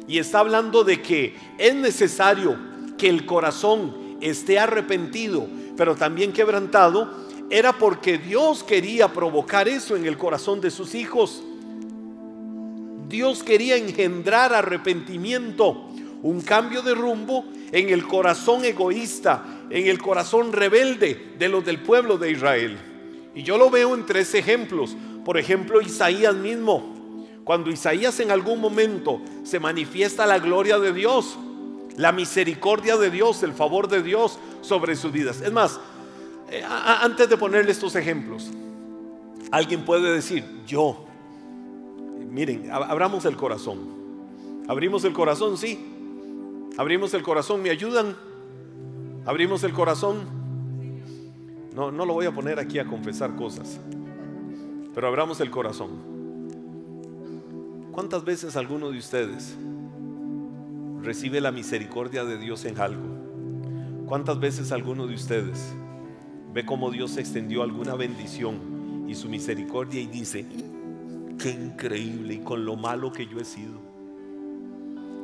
y 0.08 0.20
está 0.20 0.40
hablando 0.40 0.84
de 0.84 1.02
que 1.02 1.36
es 1.58 1.76
necesario 1.76 2.56
que 2.98 3.10
el 3.10 3.26
corazón 3.26 4.18
esté 4.22 4.60
arrepentido, 4.60 5.48
pero 5.76 5.96
también 5.96 6.34
quebrantado, 6.34 7.10
era 7.50 7.74
porque 7.74 8.18
Dios 8.18 8.64
quería 8.64 9.12
provocar 9.12 9.68
eso 9.68 9.96
en 9.96 10.06
el 10.06 10.18
corazón 10.18 10.62
de 10.62 10.72
sus 10.72 10.94
hijos. 10.94 11.44
Dios 13.08 13.44
quería 13.44 13.76
engendrar 13.76 14.54
arrepentimiento, 14.54 15.90
un 16.22 16.42
cambio 16.42 16.82
de 16.82 16.94
rumbo 16.94 17.46
en 17.72 17.90
el 17.90 18.06
corazón 18.06 18.66
egoísta, 18.66 19.44
en 19.74 19.88
el 19.88 20.00
corazón 20.00 20.54
rebelde 20.54 21.34
de 21.38 21.50
los 21.50 21.66
del 21.66 21.82
pueblo 21.82 22.18
de 22.18 22.32
Israel. 22.32 22.78
Y 23.36 23.44
yo 23.44 23.58
lo 23.58 23.70
veo 23.70 23.94
en 23.96 24.06
tres 24.06 24.34
ejemplos. 24.36 24.96
Por 25.26 25.38
ejemplo, 25.38 25.82
Isaías 25.82 26.36
mismo 26.36 26.94
cuando 27.44 27.70
Isaías 27.70 28.20
en 28.20 28.32
algún 28.32 28.62
momento 28.62 29.20
se 29.44 29.60
manifiesta 29.60 30.26
la 30.26 30.40
gloria 30.40 30.80
de 30.80 30.94
Dios, 30.94 31.38
la 31.98 32.12
misericordia 32.12 32.98
de 32.98 33.10
Dios, 33.10 33.44
el 33.44 33.54
favor 33.54 33.90
de 33.90 34.02
Dios 34.02 34.40
sobre 34.62 34.96
sus 34.96 35.12
vidas. 35.12 35.42
Es 35.42 35.52
más, 35.52 35.80
eh, 36.50 36.64
antes 36.66 37.28
de 37.28 37.36
ponerle 37.36 37.72
estos 37.72 37.96
ejemplos, 37.96 38.50
alguien 39.52 39.84
puede 39.84 40.14
decir, 40.14 40.46
yo, 40.66 41.06
miren, 42.30 42.72
abramos 42.72 43.26
el 43.26 43.36
corazón. 43.36 44.04
Abrimos 44.68 45.04
el 45.04 45.12
corazón, 45.12 45.58
sí. 45.58 45.90
Abrimos 46.78 47.14
el 47.14 47.24
corazón, 47.24 47.62
¿me 47.62 47.70
ayudan? 47.70 48.16
Abrimos 49.26 49.64
el 49.64 49.72
corazón. 49.72 50.26
No, 51.74 51.92
no 51.92 52.06
lo 52.06 52.14
voy 52.14 52.26
a 52.26 52.32
poner 52.32 52.60
aquí 52.60 52.78
a 52.78 52.86
confesar 52.86 53.36
cosas, 53.36 53.80
pero 54.94 55.08
abramos 55.08 55.40
el 55.40 55.50
corazón. 55.50 56.14
¿Cuántas 57.94 58.26
veces 58.26 58.58
alguno 58.58 58.92
de 58.92 58.98
ustedes 58.98 59.56
recibe 61.02 61.40
la 61.42 61.52
misericordia 61.52 62.26
de 62.26 62.38
Dios 62.38 62.66
en 62.66 62.80
algo? 62.80 63.06
¿Cuántas 64.08 64.40
veces 64.40 64.72
alguno 64.72 65.08
de 65.08 65.16
ustedes 65.16 65.74
ve 66.54 66.66
cómo 66.66 66.92
Dios 66.92 67.18
extendió 67.18 67.64
alguna 67.64 67.96
bendición 67.96 69.06
y 69.08 69.16
su 69.16 69.30
misericordia 69.30 70.02
y 70.02 70.08
dice, 70.08 70.46
qué 71.40 71.52
increíble 71.52 72.36
y 72.36 72.40
con 72.40 72.66
lo 72.66 72.76
malo 72.76 73.12
que 73.12 73.26
yo 73.26 73.40
he 73.40 73.46
sido? 73.46 73.80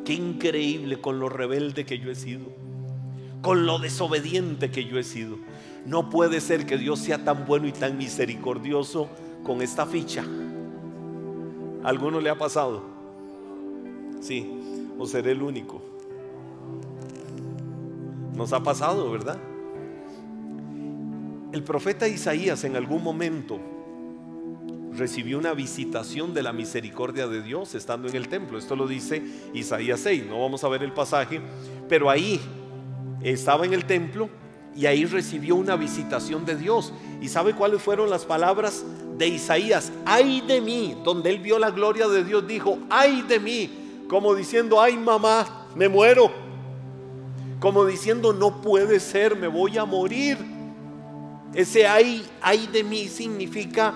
Qué 0.05 0.13
increíble 0.13 1.01
con 1.01 1.19
lo 1.19 1.27
rebelde 1.27 1.85
que 1.85 1.99
yo 1.99 2.09
he 2.09 2.15
sido, 2.15 2.45
con 3.41 3.65
lo 3.65 3.79
desobediente 3.79 4.71
que 4.71 4.85
yo 4.85 4.99
he 4.99 5.03
sido. 5.03 5.37
No 5.85 6.09
puede 6.09 6.41
ser 6.41 6.65
que 6.65 6.77
Dios 6.77 6.99
sea 6.99 7.23
tan 7.23 7.45
bueno 7.45 7.67
y 7.67 7.71
tan 7.71 7.97
misericordioso 7.97 9.09
con 9.43 9.61
esta 9.61 9.85
ficha 9.85 10.25
alguno 11.83 12.19
le 12.19 12.29
ha 12.29 12.37
pasado? 12.37 12.83
Sí, 14.21 14.49
o 14.97 15.05
seré 15.05 15.31
el 15.31 15.41
único. 15.41 15.81
Nos 18.35 18.53
ha 18.53 18.61
pasado, 18.61 19.11
¿verdad? 19.11 19.37
El 21.51 21.63
profeta 21.63 22.07
Isaías 22.07 22.63
en 22.63 22.75
algún 22.75 23.03
momento 23.03 23.59
recibió 24.93 25.37
una 25.37 25.53
visitación 25.53 26.33
de 26.33 26.43
la 26.43 26.51
misericordia 26.51 27.27
de 27.27 27.41
Dios 27.41 27.75
estando 27.75 28.07
en 28.07 28.15
el 28.15 28.27
templo. 28.27 28.57
Esto 28.57 28.75
lo 28.75 28.87
dice 28.87 29.23
Isaías 29.53 30.01
6, 30.01 30.25
no 30.27 30.41
vamos 30.41 30.63
a 30.63 30.69
ver 30.69 30.83
el 30.83 30.93
pasaje, 30.93 31.41
pero 31.87 32.09
ahí 32.09 32.39
estaba 33.23 33.65
en 33.65 33.73
el 33.73 33.85
templo 33.85 34.29
y 34.75 34.85
ahí 34.85 35.05
recibió 35.05 35.55
una 35.55 35.75
visitación 35.75 36.45
de 36.45 36.55
Dios. 36.55 36.93
¿Y 37.21 37.27
sabe 37.27 37.53
cuáles 37.53 37.81
fueron 37.81 38.09
las 38.09 38.25
palabras 38.25 38.85
de 39.17 39.27
Isaías? 39.27 39.91
Ay 40.05 40.41
de 40.41 40.61
mí, 40.61 40.97
donde 41.03 41.29
él 41.29 41.39
vio 41.39 41.59
la 41.59 41.71
gloria 41.71 42.07
de 42.07 42.23
Dios, 42.23 42.47
dijo, 42.47 42.79
ay 42.89 43.23
de 43.23 43.39
mí, 43.39 43.69
como 44.07 44.33
diciendo, 44.35 44.81
ay 44.81 44.97
mamá, 44.97 45.67
me 45.75 45.89
muero. 45.89 46.31
Como 47.59 47.85
diciendo, 47.85 48.31
no 48.31 48.61
puede 48.61 48.99
ser, 48.99 49.35
me 49.35 49.47
voy 49.47 49.77
a 49.77 49.85
morir. 49.85 50.37
Ese 51.53 51.85
ay, 51.85 52.25
ay 52.41 52.67
de 52.67 52.83
mí 52.83 53.07
significa, 53.07 53.93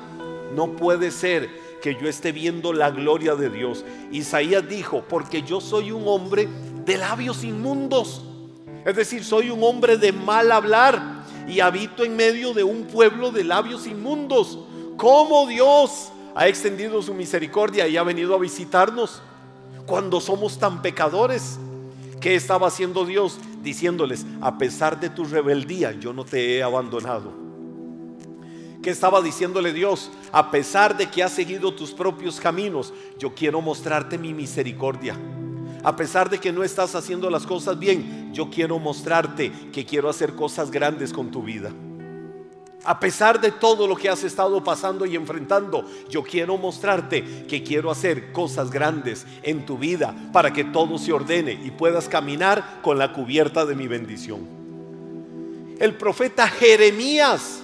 no 0.54 0.76
puede 0.76 1.12
ser 1.12 1.50
que 1.82 1.96
yo 1.96 2.10
esté 2.10 2.32
viendo 2.32 2.74
la 2.74 2.92
gloria 2.92 3.36
de 3.36 3.50
Dios. 3.50 3.86
Isaías 4.12 4.68
dijo, 4.68 5.04
porque 5.08 5.44
yo 5.44 5.62
soy 5.62 5.92
un 5.92 6.04
hombre 6.08 6.50
de 6.86 6.98
labios 6.98 7.44
inmundos 7.44 8.24
es 8.86 8.96
decir, 8.96 9.24
soy 9.24 9.50
un 9.50 9.64
hombre 9.64 9.98
de 9.98 10.12
mal 10.12 10.52
hablar 10.52 11.24
y 11.48 11.60
habito 11.60 12.04
en 12.04 12.16
medio 12.16 12.54
de 12.54 12.64
un 12.64 12.86
pueblo 12.86 13.32
de 13.32 13.44
labios 13.44 13.88
inmundos. 13.88 14.60
¿Cómo 14.98 15.48
Dios 15.48 16.12
ha 16.36 16.48
extendido 16.48 17.02
su 17.02 17.14
misericordia 17.14 17.88
y 17.88 17.98
ha 17.98 18.04
venido 18.04 18.36
a 18.36 18.40
visitarnos 18.40 19.22
cuando 19.86 20.20
somos 20.20 20.58
tan 20.60 20.82
pecadores? 20.82 21.58
¿Qué 22.20 22.36
estaba 22.36 22.68
haciendo 22.68 23.06
Dios? 23.06 23.40
Diciéndoles, 23.62 24.26
a 24.42 24.58
pesar 24.58 25.00
de 25.00 25.10
tu 25.10 25.24
rebeldía, 25.26 25.92
yo 25.94 26.14
no 26.14 26.26
te 26.26 26.58
he 26.58 26.64
abandonado. 26.64 27.32
¿Qué 28.82 28.90
estaba 28.90 29.22
diciéndole 29.22 29.72
Dios? 29.72 30.12
A 30.34 30.52
pesar 30.52 30.98
de 30.98 31.10
que 31.10 31.24
has 31.24 31.32
seguido 31.32 31.74
tus 31.74 31.92
propios 31.92 32.40
caminos, 32.42 32.94
yo 33.18 33.34
quiero 33.34 33.62
mostrarte 33.62 34.18
mi 34.18 34.34
misericordia. 34.34 35.18
A 35.84 35.96
pesar 35.96 36.30
de 36.30 36.40
que 36.40 36.54
no 36.54 36.64
estás 36.64 36.96
haciendo 36.96 37.30
las 37.30 37.46
cosas 37.46 37.78
bien, 37.78 38.32
yo 38.34 38.50
quiero 38.50 38.80
mostrarte 38.80 39.52
que 39.72 39.86
quiero 39.86 40.10
hacer 40.10 40.34
cosas 40.34 40.72
grandes 40.72 41.12
con 41.12 41.30
tu 41.30 41.44
vida. 41.44 41.72
A 42.86 43.00
pesar 43.00 43.40
de 43.40 43.52
todo 43.52 43.88
lo 43.88 43.96
que 43.96 44.10
has 44.10 44.24
estado 44.24 44.62
pasando 44.64 45.06
y 45.06 45.16
enfrentando, 45.16 45.86
yo 46.10 46.24
quiero 46.24 46.58
mostrarte 46.58 47.46
que 47.48 47.64
quiero 47.64 47.92
hacer 47.92 48.34
cosas 48.34 48.72
grandes 48.72 49.26
en 49.42 49.66
tu 49.66 49.78
vida 49.78 50.14
para 50.34 50.52
que 50.52 50.66
todo 50.66 50.98
se 50.98 51.14
ordene 51.14 51.54
y 51.54 51.72
puedas 51.72 52.10
caminar 52.10 52.80
con 52.82 52.98
la 52.98 53.14
cubierta 53.14 53.66
de 53.66 53.76
mi 53.76 53.88
bendición. 53.88 54.42
El 55.80 55.96
profeta 55.96 56.48
Jeremías, 56.48 57.64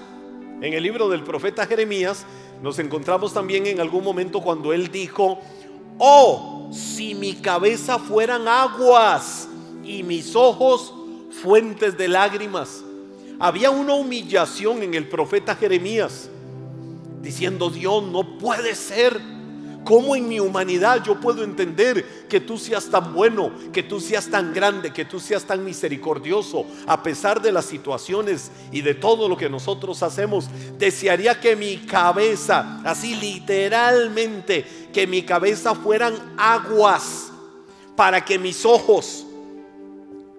en 0.61 0.73
el 0.73 0.83
libro 0.83 1.09
del 1.09 1.23
profeta 1.23 1.65
Jeremías, 1.65 2.25
nos 2.61 2.79
encontramos 2.79 3.33
también 3.33 3.65
en 3.65 3.79
algún 3.79 4.03
momento 4.03 4.41
cuando 4.41 4.73
él 4.73 4.89
dijo, 4.89 5.39
oh, 5.97 6.58
si 6.71 7.15
mi 7.15 7.33
cabeza 7.33 7.99
fueran 7.99 8.47
aguas 8.47 9.47
y 9.83 10.03
mis 10.03 10.35
ojos 10.35 10.93
fuentes 11.41 11.97
de 11.97 12.07
lágrimas. 12.07 12.83
Había 13.39 13.69
una 13.69 13.93
humillación 13.93 14.83
en 14.83 14.93
el 14.93 15.07
profeta 15.07 15.55
Jeremías, 15.55 16.29
diciendo, 17.21 17.69
Dios, 17.69 18.03
no 18.03 18.37
puede 18.37 18.75
ser. 18.75 19.19
¿Cómo 19.89 20.15
en 20.15 20.29
mi 20.29 20.39
humanidad 20.39 21.03
yo 21.03 21.19
puedo 21.19 21.43
entender 21.43 22.27
que 22.29 22.39
tú 22.39 22.59
seas 22.59 22.91
tan 22.91 23.11
bueno, 23.11 23.51
que 23.73 23.81
tú 23.81 23.99
seas 23.99 24.27
tan 24.27 24.53
grande, 24.53 24.93
que 24.93 25.03
tú 25.03 25.19
seas 25.19 25.45
tan 25.45 25.65
misericordioso, 25.65 26.63
a 26.85 27.01
pesar 27.01 27.41
de 27.41 27.51
las 27.51 27.65
situaciones 27.65 28.51
y 28.71 28.81
de 28.81 28.93
todo 28.93 29.27
lo 29.27 29.35
que 29.35 29.49
nosotros 29.49 30.03
hacemos? 30.03 30.47
Desearía 30.77 31.39
que 31.39 31.55
mi 31.55 31.77
cabeza, 31.77 32.81
así 32.85 33.15
literalmente, 33.15 34.63
que 34.93 35.07
mi 35.07 35.23
cabeza 35.23 35.73
fueran 35.73 36.35
aguas 36.37 37.31
para 37.95 38.23
que 38.23 38.37
mis 38.37 38.67
ojos 38.67 39.25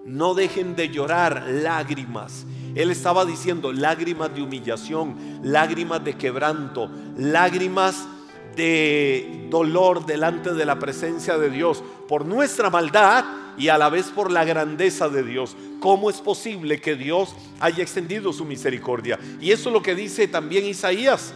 no 0.05 0.33
dejen 0.33 0.77
de 0.77 0.87
llorar 0.87 1.43
lágrimas. 1.45 2.45
Él 2.73 2.89
estaba 2.89 3.25
diciendo 3.25 3.73
lágrimas 3.73 4.33
de 4.33 4.43
humillación, 4.43 5.41
lágrimas 5.43 6.01
de 6.05 6.13
quebranto, 6.13 6.89
lágrimas 7.17 8.07
de 8.55 9.47
dolor 9.49 10.05
delante 10.05 10.53
de 10.53 10.65
la 10.65 10.79
presencia 10.79 11.37
de 11.37 11.49
Dios 11.49 11.83
por 12.07 12.25
nuestra 12.25 12.69
maldad 12.69 13.23
y 13.57 13.67
a 13.67 13.77
la 13.77 13.89
vez 13.89 14.07
por 14.07 14.31
la 14.31 14.45
grandeza 14.45 15.09
de 15.09 15.23
Dios. 15.23 15.55
¿Cómo 15.79 16.09
es 16.09 16.21
posible 16.21 16.79
que 16.79 16.95
Dios 16.95 17.35
haya 17.59 17.83
extendido 17.83 18.33
su 18.33 18.45
misericordia? 18.45 19.19
Y 19.39 19.51
eso 19.51 19.69
es 19.69 19.73
lo 19.73 19.81
que 19.81 19.95
dice 19.95 20.27
también 20.27 20.65
Isaías. 20.65 21.33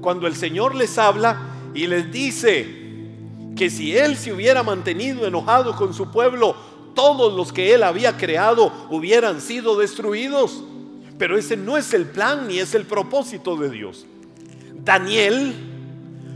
Cuando 0.00 0.26
el 0.26 0.34
Señor 0.34 0.74
les 0.74 0.98
habla 0.98 1.40
y 1.74 1.86
les 1.86 2.10
dice 2.12 2.66
que 3.56 3.70
si 3.70 3.96
Él 3.96 4.16
se 4.16 4.32
hubiera 4.32 4.62
mantenido 4.62 5.26
enojado 5.26 5.76
con 5.76 5.94
su 5.94 6.10
pueblo, 6.10 6.56
todos 6.94 7.34
los 7.34 7.52
que 7.52 7.74
Él 7.74 7.82
había 7.82 8.16
creado 8.16 8.72
hubieran 8.90 9.40
sido 9.40 9.78
destruidos. 9.78 10.62
Pero 11.18 11.38
ese 11.38 11.56
no 11.56 11.76
es 11.76 11.94
el 11.94 12.06
plan 12.06 12.48
ni 12.48 12.58
es 12.58 12.74
el 12.74 12.84
propósito 12.84 13.56
de 13.56 13.70
Dios. 13.70 14.06
Daniel 14.84 15.71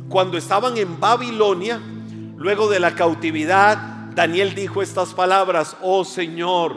cuando 0.09 0.39
estaban 0.39 0.77
en 0.77 1.01
Babilonia, 1.01 1.81
luego 2.37 2.69
de 2.69 2.81
la 2.81 2.95
cautividad, 2.95 3.77
Daniel 4.15 4.55
dijo 4.55 4.83
estas 4.83 5.15
palabras, 5.15 5.77
oh 5.83 6.05
Señor, 6.05 6.77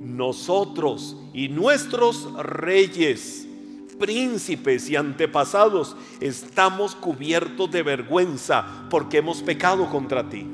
nosotros 0.00 1.16
y 1.32 1.48
nuestros 1.48 2.32
reyes, 2.34 3.46
príncipes 3.98 4.88
y 4.88 4.96
antepasados 4.96 5.96
estamos 6.20 6.94
cubiertos 6.94 7.70
de 7.70 7.82
vergüenza 7.82 8.86
porque 8.90 9.18
hemos 9.18 9.42
pecado 9.42 9.88
contra 9.90 10.28
ti. 10.28 10.46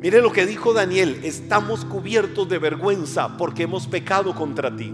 Mire 0.00 0.20
lo 0.20 0.32
que 0.32 0.46
dijo 0.46 0.72
Daniel, 0.72 1.20
estamos 1.22 1.84
cubiertos 1.84 2.48
de 2.48 2.58
vergüenza 2.58 3.36
porque 3.36 3.62
hemos 3.62 3.86
pecado 3.86 4.34
contra 4.34 4.74
ti. 4.74 4.92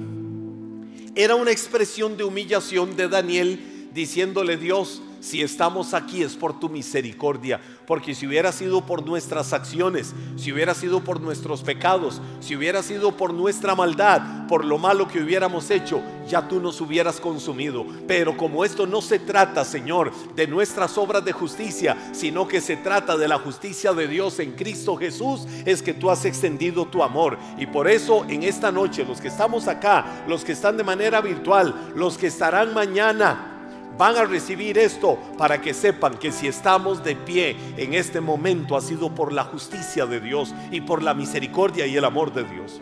Era 1.15 1.35
una 1.35 1.51
expresión 1.51 2.17
de 2.17 2.25
humillación 2.25 2.95
de 2.95 3.09
Daniel 3.09 3.78
diciéndole 3.99 4.57
Dios, 4.57 5.03
si 5.21 5.43
estamos 5.43 5.93
aquí 5.93 6.23
es 6.23 6.37
por 6.37 6.61
tu 6.61 6.69
misericordia, 6.69 7.61
porque 7.85 8.15
si 8.15 8.29
hubiera 8.29 8.53
sido 8.53 8.87
por 8.87 9.05
nuestras 9.05 9.53
acciones, 9.53 10.15
si 10.37 10.53
hubiera 10.53 10.73
sido 10.73 11.01
por 11.01 11.21
nuestros 11.21 11.63
pecados, 11.63 12.23
si 12.39 12.55
hubiera 12.55 12.81
sido 12.85 13.17
por 13.17 13.35
nuestra 13.35 13.75
maldad, 13.75 14.47
por 14.47 14.65
lo 14.65 14.79
malo 14.79 15.09
que 15.09 15.21
hubiéramos 15.21 15.73
hecho, 15.73 16.01
ya 16.29 16.47
tú 16.47 16.61
nos 16.61 16.81
hubieras 16.81 17.19
consumido. 17.19 17.85
Pero 18.07 18.37
como 18.37 18.65
esto 18.65 18.87
no 18.87 19.03
se 19.03 19.19
trata, 19.19 19.65
Señor, 19.65 20.13
de 20.37 20.47
nuestras 20.47 20.97
obras 20.97 21.25
de 21.25 21.33
justicia, 21.33 21.97
sino 22.13 22.47
que 22.47 22.61
se 22.61 22.77
trata 22.77 23.17
de 23.17 23.27
la 23.27 23.41
justicia 23.41 23.93
de 23.93 24.07
Dios 24.07 24.39
en 24.39 24.53
Cristo 24.53 24.97
Jesús, 24.97 25.45
es 25.65 25.83
que 25.83 25.95
tú 25.95 26.09
has 26.09 26.25
extendido 26.25 26.87
tu 26.87 27.03
amor. 27.03 27.37
Y 27.59 27.67
por 27.67 27.89
eso 27.89 28.25
en 28.29 28.45
esta 28.45 28.71
noche, 28.71 29.05
los 29.05 29.21
que 29.21 29.27
estamos 29.27 29.67
acá, 29.67 30.23
los 30.29 30.45
que 30.45 30.53
están 30.53 30.77
de 30.77 30.85
manera 30.85 31.21
virtual, 31.21 31.93
los 31.97 32.17
que 32.17 32.29
estarán 32.29 32.73
mañana, 32.73 33.57
van 33.99 34.17
a 34.17 34.25
recibir 34.25 34.79
esto 34.79 35.19
para 35.37 35.61
que 35.61 35.75
sepan 35.75 36.17
que 36.17 36.31
si 36.31 36.47
estamos 36.47 37.03
de 37.03 37.17
pie 37.17 37.57
en 37.77 37.95
este 37.95 38.21
momento 38.21 38.77
ha 38.77 38.81
sido 38.81 39.13
por 39.13 39.33
la 39.33 39.43
justicia 39.45 40.07
de 40.07 40.21
Dios 40.21 40.55
y 40.71 40.81
por 40.81 41.03
la 41.03 41.15
misericordia 41.15 41.85
y 41.87 41.97
el 41.97 42.05
amor 42.05 42.33
de 42.33 42.45
Dios. 42.45 42.81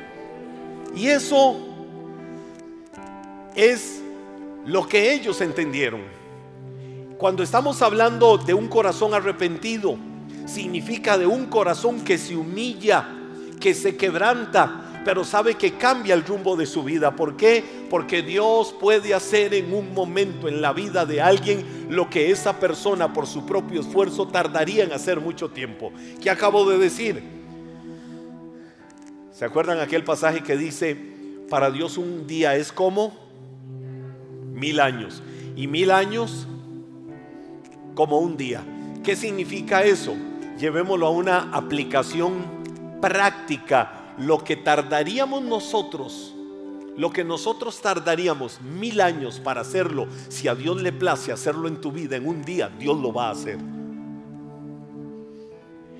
Y 0.94 1.08
eso 1.08 1.56
es 3.54 4.02
lo 4.66 4.86
que 4.86 5.14
ellos 5.14 5.40
entendieron. 5.40 6.02
Cuando 7.16 7.42
estamos 7.42 7.80
hablando 7.80 8.36
de 8.36 8.52
un 8.52 8.68
corazón 8.68 9.14
arrepentido, 9.14 9.96
significa 10.44 11.16
de 11.16 11.26
un 11.26 11.46
corazón 11.46 12.00
que 12.00 12.18
se 12.18 12.36
humilla, 12.36 13.08
que 13.58 13.72
se 13.72 13.96
quebranta, 13.96 14.85
pero 15.06 15.22
sabe 15.22 15.54
que 15.54 15.74
cambia 15.74 16.14
el 16.14 16.24
rumbo 16.24 16.56
de 16.56 16.66
su 16.66 16.82
vida. 16.82 17.14
¿Por 17.14 17.36
qué? 17.36 17.62
Porque 17.88 18.22
Dios 18.22 18.74
puede 18.80 19.14
hacer 19.14 19.54
en 19.54 19.72
un 19.72 19.94
momento 19.94 20.48
en 20.48 20.60
la 20.60 20.72
vida 20.72 21.06
de 21.06 21.22
alguien 21.22 21.86
lo 21.88 22.10
que 22.10 22.32
esa 22.32 22.58
persona 22.58 23.12
por 23.12 23.28
su 23.28 23.46
propio 23.46 23.82
esfuerzo 23.82 24.26
tardaría 24.26 24.82
en 24.82 24.92
hacer 24.92 25.20
mucho 25.20 25.48
tiempo. 25.48 25.92
¿Qué 26.20 26.28
acabo 26.28 26.68
de 26.68 26.78
decir? 26.78 27.22
¿Se 29.30 29.44
acuerdan 29.44 29.78
aquel 29.78 30.02
pasaje 30.02 30.42
que 30.42 30.56
dice, 30.56 30.96
para 31.48 31.70
Dios 31.70 31.98
un 31.98 32.26
día 32.26 32.56
es 32.56 32.72
como 32.72 33.14
mil 34.54 34.80
años 34.80 35.22
y 35.54 35.68
mil 35.68 35.92
años 35.92 36.48
como 37.94 38.18
un 38.18 38.36
día? 38.36 38.64
¿Qué 39.04 39.14
significa 39.14 39.84
eso? 39.84 40.16
Llevémoslo 40.58 41.06
a 41.06 41.10
una 41.10 41.42
aplicación 41.52 42.44
práctica 43.00 43.95
lo 44.18 44.42
que 44.42 44.56
tardaríamos 44.56 45.42
nosotros, 45.42 46.34
lo 46.96 47.10
que 47.10 47.24
nosotros 47.24 47.80
tardaríamos 47.80 48.60
mil 48.60 49.00
años 49.00 49.40
para 49.40 49.60
hacerlo, 49.60 50.06
si 50.28 50.48
a 50.48 50.54
Dios 50.54 50.80
le 50.80 50.92
place 50.92 51.32
hacerlo 51.32 51.68
en 51.68 51.80
tu 51.80 51.92
vida 51.92 52.16
en 52.16 52.26
un 52.26 52.42
día, 52.42 52.68
Dios 52.68 52.98
lo 52.98 53.12
va 53.12 53.28
a 53.28 53.32
hacer. 53.32 53.58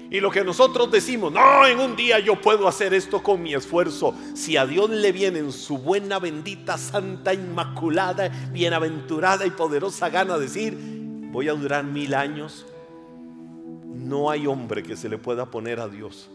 Y 0.09 0.21
lo 0.21 0.31
que 0.31 0.45
nosotros 0.45 0.91
decimos, 0.91 1.33
no, 1.33 1.67
en 1.67 1.81
un 1.81 1.97
día 1.97 2.21
yo 2.21 2.41
puedo 2.41 2.69
hacer 2.69 2.95
esto 2.95 3.25
con 3.25 3.43
mi 3.43 3.55
esfuerzo. 3.55 4.15
Si 4.35 4.57
a 4.57 4.65
Dios 4.65 4.89
le 4.89 5.11
viene 5.11 5.41
en 5.41 5.51
su 5.51 5.79
buena, 5.79 6.21
bendita, 6.21 6.79
santa, 6.79 7.35
inmaculada, 7.35 8.29
bienaventurada 8.53 9.45
y 9.47 9.51
poderosa 9.51 10.09
gana 10.09 10.39
decir, 10.39 10.79
voy 11.33 11.49
a 11.49 11.55
durar 11.55 11.85
mil 11.85 12.15
años, 12.15 12.67
no 13.85 14.31
hay 14.31 14.47
hombre 14.47 14.85
que 14.85 14.97
se 14.97 15.09
le 15.09 15.19
pueda 15.19 15.51
poner 15.51 15.81
a 15.81 15.89
Dios 15.89 16.31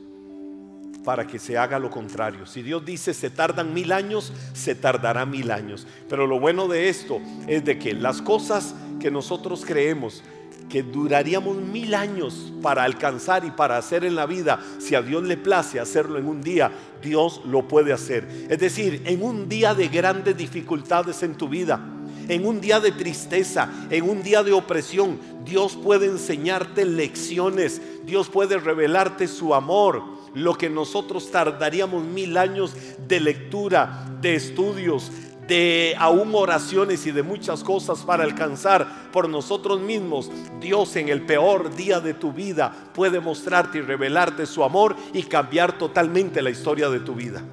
para 1.03 1.25
que 1.25 1.39
se 1.39 1.57
haga 1.57 1.79
lo 1.79 1.89
contrario. 1.89 2.45
Si 2.45 2.61
Dios 2.61 2.85
dice 2.85 3.13
se 3.13 3.29
tardan 3.29 3.73
mil 3.73 3.91
años, 3.91 4.31
se 4.53 4.75
tardará 4.75 5.25
mil 5.25 5.51
años. 5.51 5.87
Pero 6.09 6.27
lo 6.27 6.39
bueno 6.39 6.67
de 6.67 6.89
esto 6.89 7.19
es 7.47 7.65
de 7.65 7.79
que 7.79 7.93
las 7.93 8.21
cosas 8.21 8.75
que 8.99 9.11
nosotros 9.11 9.65
creemos 9.65 10.23
que 10.71 10.83
duraríamos 10.83 11.57
mil 11.57 11.93
años 11.93 12.53
para 12.61 12.83
alcanzar 12.83 13.43
y 13.43 13.51
para 13.51 13.77
hacer 13.77 14.05
en 14.05 14.15
la 14.15 14.25
vida, 14.25 14.61
si 14.79 14.95
a 14.95 15.01
Dios 15.01 15.21
le 15.23 15.35
place 15.35 15.81
hacerlo 15.81 16.17
en 16.17 16.27
un 16.27 16.41
día, 16.41 16.71
Dios 17.01 17.41
lo 17.45 17.67
puede 17.67 17.91
hacer. 17.91 18.25
Es 18.49 18.59
decir, 18.59 19.01
en 19.05 19.21
un 19.21 19.49
día 19.49 19.75
de 19.75 19.89
grandes 19.89 20.37
dificultades 20.37 21.23
en 21.23 21.35
tu 21.35 21.49
vida, 21.49 21.81
en 22.29 22.45
un 22.45 22.61
día 22.61 22.79
de 22.79 22.93
tristeza, 22.93 23.69
en 23.89 24.09
un 24.09 24.23
día 24.23 24.43
de 24.43 24.53
opresión, 24.53 25.19
Dios 25.43 25.75
puede 25.75 26.05
enseñarte 26.05 26.85
lecciones, 26.85 27.81
Dios 28.05 28.29
puede 28.29 28.57
revelarte 28.57 29.27
su 29.27 29.53
amor 29.53 30.20
lo 30.34 30.56
que 30.56 30.70
nosotros 30.70 31.32
tardaríamos 31.32 32.04
mil 32.04 32.38
años 32.38 32.76
de 33.08 33.20
lectura, 33.20 34.06
de 34.22 34.36
estudios, 34.36 35.12
de 35.48 35.96
aún 35.98 36.34
oraciones 36.34 37.06
y 37.06 37.12
de 37.12 37.24
muchas 37.24 37.63
cosas 37.63 38.00
para 38.00 38.24
alcanzar 38.24 39.12
por 39.12 39.28
nosotros 39.28 39.82
mismos, 39.82 40.32
Dios 40.62 40.96
en 40.96 41.10
el 41.10 41.26
peor 41.26 41.76
día 41.76 42.00
de 42.00 42.13
tu 42.13 42.32
vida 42.32 42.74
puede 42.94 43.20
mostrarte 43.20 43.80
y 43.80 43.82
revelarte 43.82 44.46
su 44.46 44.63
amor 44.63 44.96
y 45.13 45.24
cambiar 45.24 45.78
totalmente 45.78 46.41
la 46.41 46.52
historia 46.52 46.89
de 46.89 47.02
tu 47.02 47.15
vida. 47.15 47.44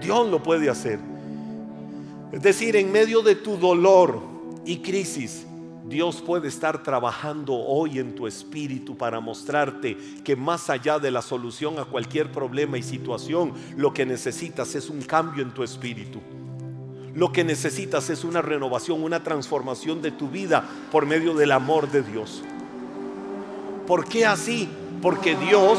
Dios 0.00 0.28
lo 0.28 0.42
puede 0.42 0.68
hacer. 0.68 0.98
Es 2.32 2.42
decir, 2.42 2.74
en 2.76 2.90
medio 2.90 3.22
de 3.22 3.36
tu 3.36 3.56
dolor 3.56 4.18
y 4.64 4.78
crisis, 4.78 5.46
Dios 5.92 6.22
puede 6.22 6.48
estar 6.48 6.82
trabajando 6.82 7.52
hoy 7.52 7.98
en 7.98 8.14
tu 8.14 8.26
espíritu 8.26 8.96
para 8.96 9.20
mostrarte 9.20 9.98
que 10.24 10.34
más 10.34 10.70
allá 10.70 10.98
de 10.98 11.10
la 11.10 11.20
solución 11.20 11.78
a 11.78 11.84
cualquier 11.84 12.32
problema 12.32 12.78
y 12.78 12.82
situación, 12.82 13.52
lo 13.76 13.92
que 13.92 14.06
necesitas 14.06 14.74
es 14.74 14.88
un 14.88 15.02
cambio 15.02 15.42
en 15.42 15.52
tu 15.52 15.62
espíritu. 15.62 16.18
Lo 17.14 17.30
que 17.30 17.44
necesitas 17.44 18.08
es 18.08 18.24
una 18.24 18.40
renovación, 18.40 19.02
una 19.02 19.22
transformación 19.22 20.00
de 20.00 20.12
tu 20.12 20.30
vida 20.30 20.64
por 20.90 21.04
medio 21.04 21.34
del 21.34 21.52
amor 21.52 21.90
de 21.90 22.02
Dios. 22.02 22.42
¿Por 23.86 24.06
qué 24.06 24.24
así? 24.24 24.70
Porque 25.02 25.36
Dios, 25.36 25.78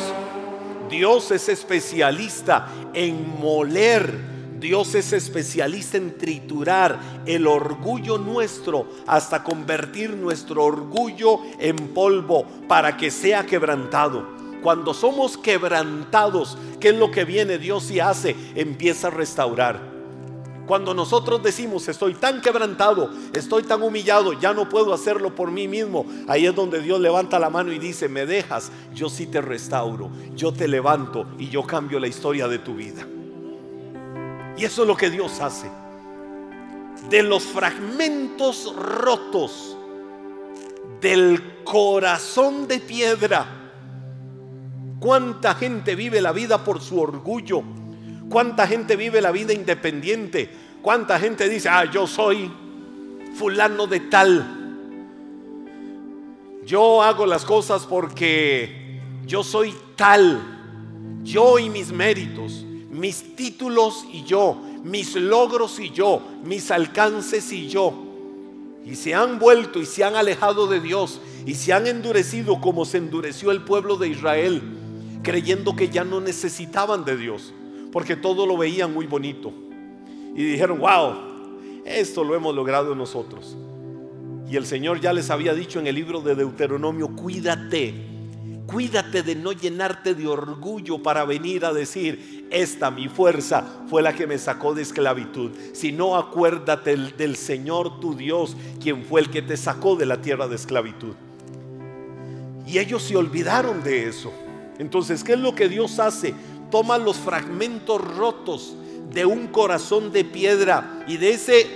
Dios 0.91 1.31
es 1.31 1.49
especialista 1.49 2.67
en 2.93 3.39
moler 3.39 4.32
Dios 4.63 4.95
es 4.95 5.11
especialista 5.11 5.97
en 5.97 6.17
triturar 6.17 6.97
el 7.25 7.47
orgullo 7.47 8.17
nuestro 8.17 8.87
hasta 9.05 9.43
convertir 9.43 10.11
nuestro 10.11 10.63
orgullo 10.63 11.41
en 11.59 11.89
polvo 11.89 12.45
para 12.69 12.95
que 12.95 13.11
sea 13.11 13.45
quebrantado. 13.45 14.25
Cuando 14.63 14.93
somos 14.93 15.37
quebrantados, 15.37 16.57
¿qué 16.79 16.89
es 16.89 16.95
lo 16.95 17.11
que 17.11 17.25
viene 17.25 17.57
Dios 17.57 17.91
y 17.91 17.99
hace? 17.99 18.37
Empieza 18.55 19.07
a 19.07 19.11
restaurar. 19.11 19.81
Cuando 20.65 20.93
nosotros 20.93 21.43
decimos, 21.43 21.89
estoy 21.89 22.13
tan 22.13 22.39
quebrantado, 22.39 23.09
estoy 23.33 23.63
tan 23.63 23.81
humillado, 23.81 24.31
ya 24.31 24.53
no 24.53 24.69
puedo 24.69 24.93
hacerlo 24.93 25.35
por 25.35 25.51
mí 25.51 25.67
mismo, 25.67 26.05
ahí 26.29 26.45
es 26.45 26.55
donde 26.55 26.79
Dios 26.79 27.01
levanta 27.01 27.37
la 27.37 27.49
mano 27.49 27.73
y 27.73 27.79
dice, 27.79 28.07
me 28.07 28.25
dejas, 28.25 28.71
yo 28.95 29.09
sí 29.09 29.27
te 29.27 29.41
restauro, 29.41 30.09
yo 30.37 30.53
te 30.53 30.69
levanto 30.69 31.25
y 31.37 31.49
yo 31.49 31.63
cambio 31.63 31.99
la 31.99 32.07
historia 32.07 32.47
de 32.47 32.59
tu 32.59 32.75
vida. 32.75 33.05
Y 34.57 34.65
eso 34.65 34.83
es 34.83 34.87
lo 34.87 34.95
que 34.95 35.09
Dios 35.09 35.39
hace. 35.41 35.69
De 37.09 37.23
los 37.23 37.43
fragmentos 37.43 38.73
rotos 38.75 39.77
del 41.01 41.63
corazón 41.63 42.67
de 42.67 42.79
piedra, 42.79 43.45
¿cuánta 44.99 45.55
gente 45.55 45.95
vive 45.95 46.21
la 46.21 46.31
vida 46.31 46.63
por 46.63 46.81
su 46.81 46.99
orgullo? 46.99 47.63
¿Cuánta 48.29 48.67
gente 48.67 48.95
vive 48.95 49.21
la 49.21 49.31
vida 49.31 49.53
independiente? 49.53 50.49
¿Cuánta 50.81 51.19
gente 51.19 51.49
dice, 51.49 51.69
ah, 51.69 51.85
yo 51.85 52.07
soy 52.07 52.51
fulano 53.35 53.87
de 53.87 53.99
tal? 54.01 54.63
Yo 56.65 57.03
hago 57.03 57.25
las 57.25 57.43
cosas 57.45 57.85
porque 57.85 59.01
yo 59.25 59.43
soy 59.43 59.75
tal. 59.95 60.41
Yo 61.23 61.59
y 61.59 61.69
mis 61.69 61.91
méritos, 61.91 62.65
mis 63.03 63.35
títulos 63.35 64.05
y 64.13 64.23
yo, 64.23 64.55
mis 64.81 65.15
logros 65.15 65.77
y 65.81 65.89
yo, 65.89 66.21
mis 66.45 66.71
alcances 66.71 67.51
y 67.51 67.67
yo. 67.67 67.93
Y 68.85 68.95
se 68.95 69.13
han 69.13 69.39
vuelto 69.39 69.81
y 69.81 69.85
se 69.85 70.05
han 70.05 70.15
alejado 70.15 70.67
de 70.67 70.79
Dios 70.79 71.19
y 71.45 71.55
se 71.55 71.73
han 71.73 71.85
endurecido 71.85 72.61
como 72.61 72.85
se 72.85 72.99
endureció 72.99 73.51
el 73.51 73.61
pueblo 73.65 73.97
de 73.97 74.07
Israel, 74.07 74.61
creyendo 75.21 75.75
que 75.75 75.89
ya 75.89 76.05
no 76.05 76.21
necesitaban 76.21 77.03
de 77.03 77.17
Dios 77.17 77.53
porque 77.91 78.15
todo 78.15 78.47
lo 78.47 78.55
veían 78.55 78.93
muy 78.93 79.05
bonito. 79.05 79.51
Y 80.33 80.41
dijeron, 80.41 80.79
wow, 80.79 81.13
esto 81.83 82.23
lo 82.23 82.35
hemos 82.35 82.55
logrado 82.55 82.95
nosotros. 82.95 83.57
Y 84.49 84.55
el 84.55 84.65
Señor 84.65 85.01
ya 85.01 85.11
les 85.11 85.29
había 85.29 85.53
dicho 85.53 85.77
en 85.77 85.87
el 85.87 85.95
libro 85.95 86.21
de 86.21 86.35
Deuteronomio, 86.35 87.09
cuídate, 87.17 88.12
cuídate 88.67 89.23
de 89.23 89.35
no 89.35 89.51
llenarte 89.51 90.15
de 90.15 90.27
orgullo 90.27 91.01
para 91.01 91.25
venir 91.25 91.65
a 91.65 91.73
decir, 91.73 92.47
esta 92.51 92.91
mi 92.91 93.07
fuerza 93.07 93.83
fue 93.89 94.01
la 94.01 94.13
que 94.13 94.27
me 94.27 94.37
sacó 94.37 94.73
de 94.73 94.81
esclavitud. 94.81 95.51
Sino 95.73 96.15
acuérdate 96.15 96.95
del 96.95 97.35
Señor 97.35 97.99
tu 97.99 98.15
Dios, 98.15 98.55
quien 98.81 99.03
fue 99.03 99.21
el 99.21 99.29
que 99.29 99.41
te 99.41 99.57
sacó 99.57 99.95
de 99.95 100.05
la 100.05 100.21
tierra 100.21 100.47
de 100.47 100.55
esclavitud. 100.55 101.13
Y 102.65 102.79
ellos 102.79 103.03
se 103.03 103.17
olvidaron 103.17 103.83
de 103.83 104.07
eso. 104.07 104.31
Entonces, 104.79 105.23
¿qué 105.23 105.33
es 105.33 105.39
lo 105.39 105.53
que 105.53 105.69
Dios 105.69 105.99
hace? 105.99 106.33
toma 106.73 106.97
los 106.97 107.17
fragmentos 107.17 108.01
rotos 108.01 108.73
de 109.11 109.27
un 109.27 109.45
corazón 109.45 110.11
de 110.11 110.25
piedra 110.25 111.03
y 111.05 111.17
de 111.17 111.29
ese 111.29 111.67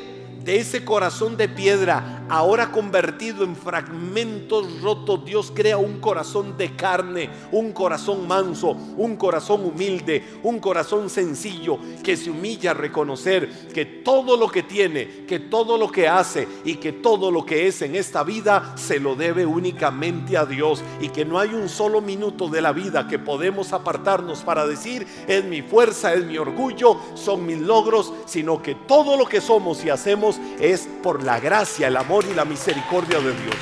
de 0.43 0.57
ese 0.57 0.83
corazón 0.83 1.37
de 1.37 1.47
piedra, 1.47 2.16
ahora 2.29 2.71
convertido 2.71 3.43
en 3.43 3.55
fragmentos 3.55 4.81
rotos, 4.81 5.23
Dios 5.25 5.51
crea 5.53 5.77
un 5.77 5.99
corazón 5.99 6.57
de 6.57 6.75
carne, 6.75 7.29
un 7.51 7.71
corazón 7.71 8.27
manso, 8.27 8.71
un 8.97 9.15
corazón 9.15 9.65
humilde, 9.65 10.23
un 10.43 10.59
corazón 10.59 11.09
sencillo 11.09 11.77
que 12.03 12.17
se 12.17 12.29
humilla 12.29 12.71
a 12.71 12.73
reconocer 12.73 13.69
que 13.73 13.85
todo 13.85 14.37
lo 14.37 14.49
que 14.49 14.63
tiene, 14.63 15.25
que 15.25 15.39
todo 15.39 15.77
lo 15.77 15.89
que 15.91 16.07
hace 16.07 16.47
y 16.63 16.75
que 16.75 16.93
todo 16.93 17.31
lo 17.31 17.45
que 17.45 17.67
es 17.67 17.81
en 17.81 17.95
esta 17.95 18.23
vida 18.23 18.73
se 18.75 18.99
lo 18.99 19.15
debe 19.15 19.45
únicamente 19.45 20.37
a 20.37 20.45
Dios 20.45 20.83
y 20.99 21.09
que 21.09 21.25
no 21.25 21.39
hay 21.39 21.49
un 21.53 21.69
solo 21.69 22.01
minuto 22.01 22.47
de 22.49 22.61
la 22.61 22.71
vida 22.71 23.07
que 23.07 23.19
podemos 23.19 23.73
apartarnos 23.73 24.39
para 24.39 24.67
decir 24.67 25.07
es 25.27 25.43
mi 25.43 25.61
fuerza, 25.61 26.13
es 26.13 26.25
mi 26.25 26.37
orgullo, 26.37 26.97
son 27.15 27.45
mis 27.45 27.59
logros, 27.59 28.13
sino 28.25 28.61
que 28.61 28.75
todo 28.75 29.17
lo 29.17 29.25
que 29.25 29.41
somos 29.41 29.83
y 29.83 29.89
hacemos 29.89 30.39
es 30.59 30.87
por 31.01 31.23
la 31.23 31.39
gracia, 31.39 31.87
el 31.87 31.97
amor 31.97 32.16
y 32.25 32.33
la 32.33 32.45
misericordia 32.45 33.19
de 33.19 33.31
Dios. 33.31 33.55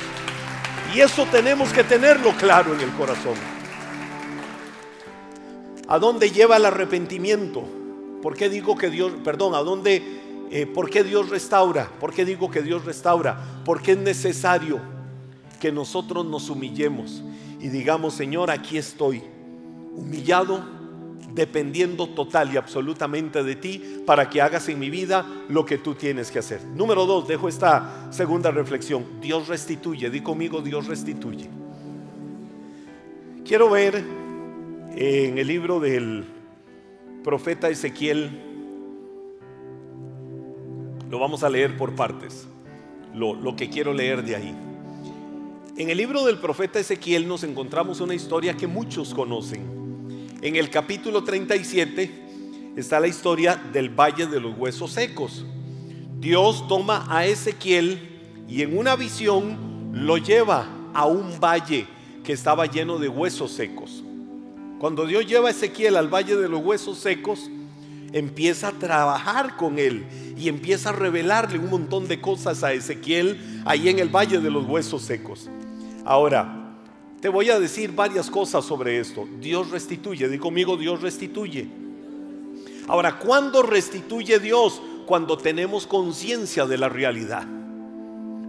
Y 0.94 1.00
eso 1.00 1.26
tenemos 1.30 1.72
que 1.72 1.84
tenerlo 1.84 2.32
claro 2.36 2.74
en 2.74 2.80
el 2.80 2.90
corazón. 2.90 3.34
¿A 5.88 5.98
dónde 5.98 6.30
lleva 6.30 6.56
el 6.56 6.64
arrepentimiento? 6.64 7.64
¿Por 8.22 8.36
qué 8.36 8.48
digo 8.48 8.76
que 8.76 8.90
Dios, 8.90 9.12
perdón, 9.22 9.54
a 9.54 9.58
dónde, 9.58 10.02
eh, 10.50 10.66
por 10.66 10.90
qué 10.90 11.04
Dios 11.04 11.28
restaura? 11.28 11.88
¿Por 12.00 12.12
qué 12.12 12.24
digo 12.24 12.50
que 12.50 12.62
Dios 12.62 12.84
restaura? 12.84 13.38
Porque 13.64 13.92
es 13.92 13.98
necesario 13.98 14.80
que 15.60 15.70
nosotros 15.70 16.26
nos 16.26 16.50
humillemos 16.50 17.22
y 17.60 17.68
digamos, 17.68 18.14
Señor, 18.14 18.50
aquí 18.50 18.78
estoy, 18.78 19.22
humillado, 19.94 20.75
dependiendo 21.36 22.08
total 22.08 22.52
y 22.52 22.56
absolutamente 22.56 23.44
de 23.44 23.56
ti 23.56 24.00
para 24.06 24.30
que 24.30 24.40
hagas 24.40 24.68
en 24.70 24.78
mi 24.78 24.88
vida 24.88 25.26
lo 25.50 25.66
que 25.66 25.76
tú 25.76 25.94
tienes 25.94 26.30
que 26.30 26.38
hacer. 26.38 26.64
Número 26.64 27.04
dos, 27.04 27.28
dejo 27.28 27.46
esta 27.46 28.10
segunda 28.10 28.50
reflexión. 28.50 29.04
Dios 29.20 29.46
restituye, 29.46 30.08
di 30.08 30.22
conmigo, 30.22 30.62
Dios 30.62 30.86
restituye. 30.86 31.48
Quiero 33.44 33.68
ver 33.68 34.02
en 34.96 35.36
el 35.36 35.46
libro 35.46 35.78
del 35.78 36.24
profeta 37.22 37.68
Ezequiel, 37.68 38.30
lo 41.10 41.18
vamos 41.18 41.44
a 41.44 41.50
leer 41.50 41.76
por 41.76 41.94
partes, 41.94 42.48
lo, 43.14 43.34
lo 43.34 43.54
que 43.56 43.68
quiero 43.68 43.92
leer 43.92 44.24
de 44.24 44.36
ahí. 44.36 44.56
En 45.76 45.90
el 45.90 45.98
libro 45.98 46.24
del 46.24 46.38
profeta 46.38 46.78
Ezequiel 46.78 47.28
nos 47.28 47.44
encontramos 47.44 48.00
una 48.00 48.14
historia 48.14 48.56
que 48.56 48.66
muchos 48.66 49.12
conocen 49.12 49.85
en 50.42 50.56
el 50.56 50.70
capítulo 50.70 51.24
37 51.24 52.74
está 52.76 53.00
la 53.00 53.08
historia 53.08 53.56
del 53.72 53.88
Valle 53.88 54.26
de 54.26 54.40
los 54.40 54.56
Huesos 54.56 54.92
Secos. 54.92 55.44
Dios 56.18 56.66
toma 56.68 57.06
a 57.08 57.26
Ezequiel 57.26 58.44
y 58.48 58.62
en 58.62 58.76
una 58.76 58.96
visión 58.96 59.90
lo 59.92 60.18
lleva 60.18 60.66
a 60.92 61.06
un 61.06 61.40
valle 61.40 61.86
que 62.22 62.32
estaba 62.32 62.66
lleno 62.66 62.98
de 62.98 63.08
huesos 63.08 63.52
secos. 63.52 64.04
Cuando 64.78 65.06
Dios 65.06 65.26
lleva 65.26 65.48
a 65.48 65.50
Ezequiel 65.52 65.96
al 65.96 66.08
Valle 66.08 66.36
de 66.36 66.48
los 66.48 66.62
Huesos 66.62 66.98
Secos, 66.98 67.50
empieza 68.12 68.68
a 68.68 68.72
trabajar 68.72 69.56
con 69.56 69.78
él 69.78 70.04
y 70.36 70.48
empieza 70.48 70.90
a 70.90 70.92
revelarle 70.92 71.58
un 71.58 71.70
montón 71.70 72.08
de 72.08 72.20
cosas 72.20 72.62
a 72.62 72.74
Ezequiel 72.74 73.62
ahí 73.64 73.88
en 73.88 73.98
el 74.00 74.10
Valle 74.10 74.38
de 74.38 74.50
los 74.50 74.66
Huesos 74.66 75.02
Secos. 75.02 75.48
Ahora, 76.04 76.65
te 77.26 77.30
voy 77.30 77.50
a 77.50 77.58
decir 77.58 77.90
varias 77.90 78.30
cosas 78.30 78.64
sobre 78.64 79.00
esto. 79.00 79.26
Dios 79.40 79.72
restituye, 79.72 80.28
di 80.28 80.38
conmigo, 80.38 80.76
Dios 80.76 81.02
restituye. 81.02 81.66
Ahora, 82.86 83.18
¿cuándo 83.18 83.64
restituye 83.64 84.38
Dios? 84.38 84.80
Cuando 85.06 85.36
tenemos 85.36 85.88
conciencia 85.88 86.66
de 86.66 86.78
la 86.78 86.88
realidad. 86.88 87.44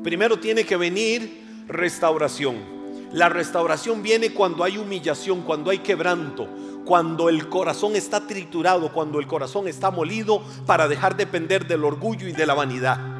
Primero 0.03 0.37
tiene 0.37 0.63
que 0.63 0.77
venir 0.77 1.65
restauración. 1.67 2.57
La 3.13 3.29
restauración 3.29 4.03
viene 4.03 4.31
cuando 4.31 4.63
hay 4.63 4.77
humillación, 4.77 5.41
cuando 5.41 5.71
hay 5.71 5.79
quebranto, 5.79 6.47
cuando 6.85 7.29
el 7.29 7.49
corazón 7.49 7.95
está 7.95 8.27
triturado, 8.27 8.93
cuando 8.93 9.19
el 9.19 9.25
corazón 9.25 9.67
está 9.67 9.89
molido 9.89 10.43
para 10.67 10.87
dejar 10.87 11.17
depender 11.17 11.65
del 11.65 11.83
orgullo 11.83 12.27
y 12.27 12.31
de 12.31 12.45
la 12.45 12.53
vanidad. 12.53 13.16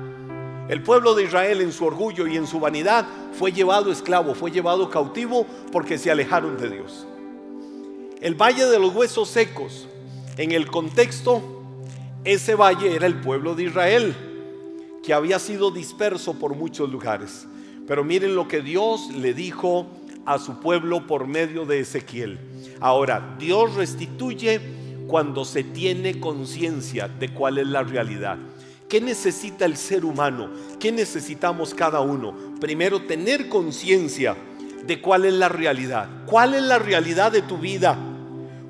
El 0.69 0.84
pueblo 0.84 1.15
de 1.15 1.23
Israel 1.23 1.62
en 1.62 1.71
su 1.71 1.86
orgullo 1.86 2.27
y 2.27 2.36
en 2.36 2.45
su 2.45 2.60
vanidad 2.60 3.06
fue 3.34 3.51
llevado 3.51 3.91
esclavo, 3.91 4.36
fue 4.36 4.51
llevado 4.51 4.89
cautivo 4.89 5.45
porque 5.71 5.97
se 5.97 6.12
alejaron 6.12 6.58
de 6.58 6.69
Dios. 6.69 7.08
El 8.19 8.36
valle 8.36 8.65
de 8.65 8.80
los 8.80 8.93
huesos 8.93 9.30
secos, 9.30 9.88
en 10.38 10.51
el 10.51 10.67
contexto, 10.67 11.41
ese 12.23 12.56
valle 12.56 12.93
era 12.95 13.08
el 13.08 13.21
pueblo 13.21 13.56
de 13.56 13.63
Israel, 13.63 14.15
que 15.03 15.13
había 15.13 15.39
sido 15.39 15.71
disperso 15.71 16.34
por 16.34 16.56
muchos 16.56 16.89
lugares. 16.89 17.47
Pero 17.88 18.03
miren 18.03 18.36
lo 18.36 18.49
que 18.49 18.62
Dios 18.62 19.10
le 19.12 19.34
dijo 19.34 19.88
a 20.25 20.38
su 20.39 20.60
pueblo 20.60 21.08
por 21.08 21.27
medio 21.27 21.65
de 21.65 21.80
Ezequiel. 21.80 22.38
Ahora, 22.82 23.38
Dios 23.39 23.75
restituye 23.75 24.60
cuando 25.08 25.45
se 25.45 25.63
tiene 25.63 26.19
conciencia 26.19 27.08
de 27.08 27.34
cuál 27.34 27.60
es 27.60 27.67
la 27.67 27.84
realidad. 27.84 28.38
¿Qué 28.89 29.02
necesita 29.02 29.65
el 29.65 29.76
ser 29.76 30.06
humano? 30.06 30.50
¿Qué 30.80 30.93
necesitamos 30.93 31.73
cada 31.73 32.00
uno? 32.00 32.34
Primero, 32.62 33.02
tener 33.02 33.50
conciencia 33.50 34.38
de 34.86 35.02
cuál 35.02 35.26
es 35.26 35.34
la 35.34 35.50
realidad. 35.50 36.08
¿Cuál 36.26 36.54
es 36.54 36.62
la 36.63 36.80
realidad 36.80 37.34
de 37.34 37.41
tu 37.41 37.58
vida? 37.58 37.97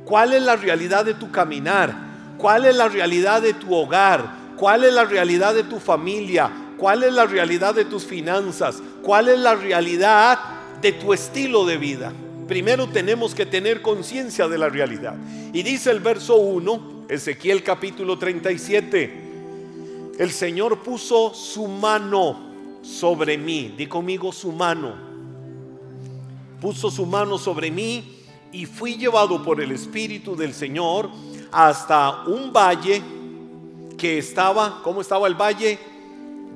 ¿Cuál 0.06 0.34
es 0.34 0.42
la 0.42 0.56
realidad 0.56 1.06
de 1.06 1.14
tu 1.14 1.30
caminar? 1.30 2.36
¿Cuál 2.40 2.66
es 2.66 2.76
la 2.76 2.88
realidad 2.88 3.44
de 3.44 3.54
tu 3.54 3.76
hogar? 3.76 4.56
¿Cuál 4.58 4.86
es 4.86 4.94
la 4.94 5.06
realidad 5.06 5.54
de 5.54 5.64
tu 5.64 5.80
familia? 5.80 6.50
¿Cuál 6.78 7.04
es 7.04 7.14
la 7.14 7.26
realidad 7.26 7.76
de 7.76 7.86
tus 7.86 8.04
finanzas? 8.04 8.82
¿Cuál 9.04 9.30
es 9.30 9.38
la 9.38 9.54
realidad 9.54 10.40
de 10.82 10.94
tu 10.94 11.14
estilo 11.14 11.64
de 11.64 11.78
vida? 11.78 12.12
Primero 12.48 12.88
tenemos 12.88 13.36
que 13.36 13.46
tener 13.46 13.84
conciencia 13.84 14.48
de 14.48 14.58
la 14.58 14.70
realidad. 14.70 15.16
Y 15.54 15.62
dice 15.62 15.92
el 15.92 16.00
verso 16.00 16.38
1, 16.38 17.06
Ezequiel 17.10 17.62
capítulo 17.62 18.18
37 18.18 19.27
el 20.18 20.32
Señor 20.32 20.80
puso 20.80 21.34
su 21.34 21.68
mano 21.68 22.48
sobre 22.82 23.38
mí. 23.38 23.74
Di 23.78 23.88
conmigo 23.88 24.32
su 24.32 24.52
mano. 24.52 24.96
Puso 26.60 26.90
su 26.90 27.06
mano 27.06 27.38
sobre 27.38 27.70
mí 27.70 28.18
y 28.52 28.66
fui 28.66 28.96
llevado 28.96 29.44
por 29.44 29.62
el 29.62 29.72
Espíritu 29.72 30.36
del 30.36 30.54
Señor 30.54 31.10
hasta 31.52 32.24
un 32.26 32.52
valle 32.52 33.02
que 33.98 34.18
estaba, 34.18 34.82
¿cómo 34.84 35.02
estaba 35.02 35.28
el 35.28 35.36
valle? 35.36 35.78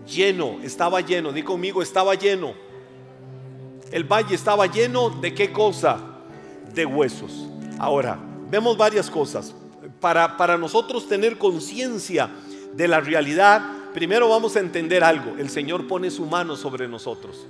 Lleno, 0.08 0.58
estaba 0.64 1.02
lleno. 1.02 1.32
Di 1.32 1.44
conmigo, 1.44 1.84
estaba 1.84 2.16
lleno. 2.16 2.54
El 3.92 4.06
valle 4.06 4.34
estaba 4.34 4.66
lleno 4.66 5.10
de 5.10 5.36
qué 5.36 5.52
cosa? 5.52 6.00
De 6.74 6.86
huesos. 6.86 7.48
Ahora, 7.78 8.18
vemos 8.50 8.76
varias 8.76 9.10
cosas. 9.10 9.54
Para, 10.00 10.36
para 10.36 10.58
nosotros 10.58 11.08
tener 11.08 11.38
conciencia 11.38 12.32
de 12.74 12.88
la 12.88 13.00
realidad, 13.00 13.62
primero 13.94 14.30
vamos 14.30 14.56
a 14.56 14.60
entender 14.60 15.04
algo. 15.04 15.36
El 15.38 15.50
Señor 15.50 15.88
pone 15.88 16.12
su 16.12 16.26
mano 16.26 16.56
sobre 16.56 16.88
nosotros. 16.88 17.46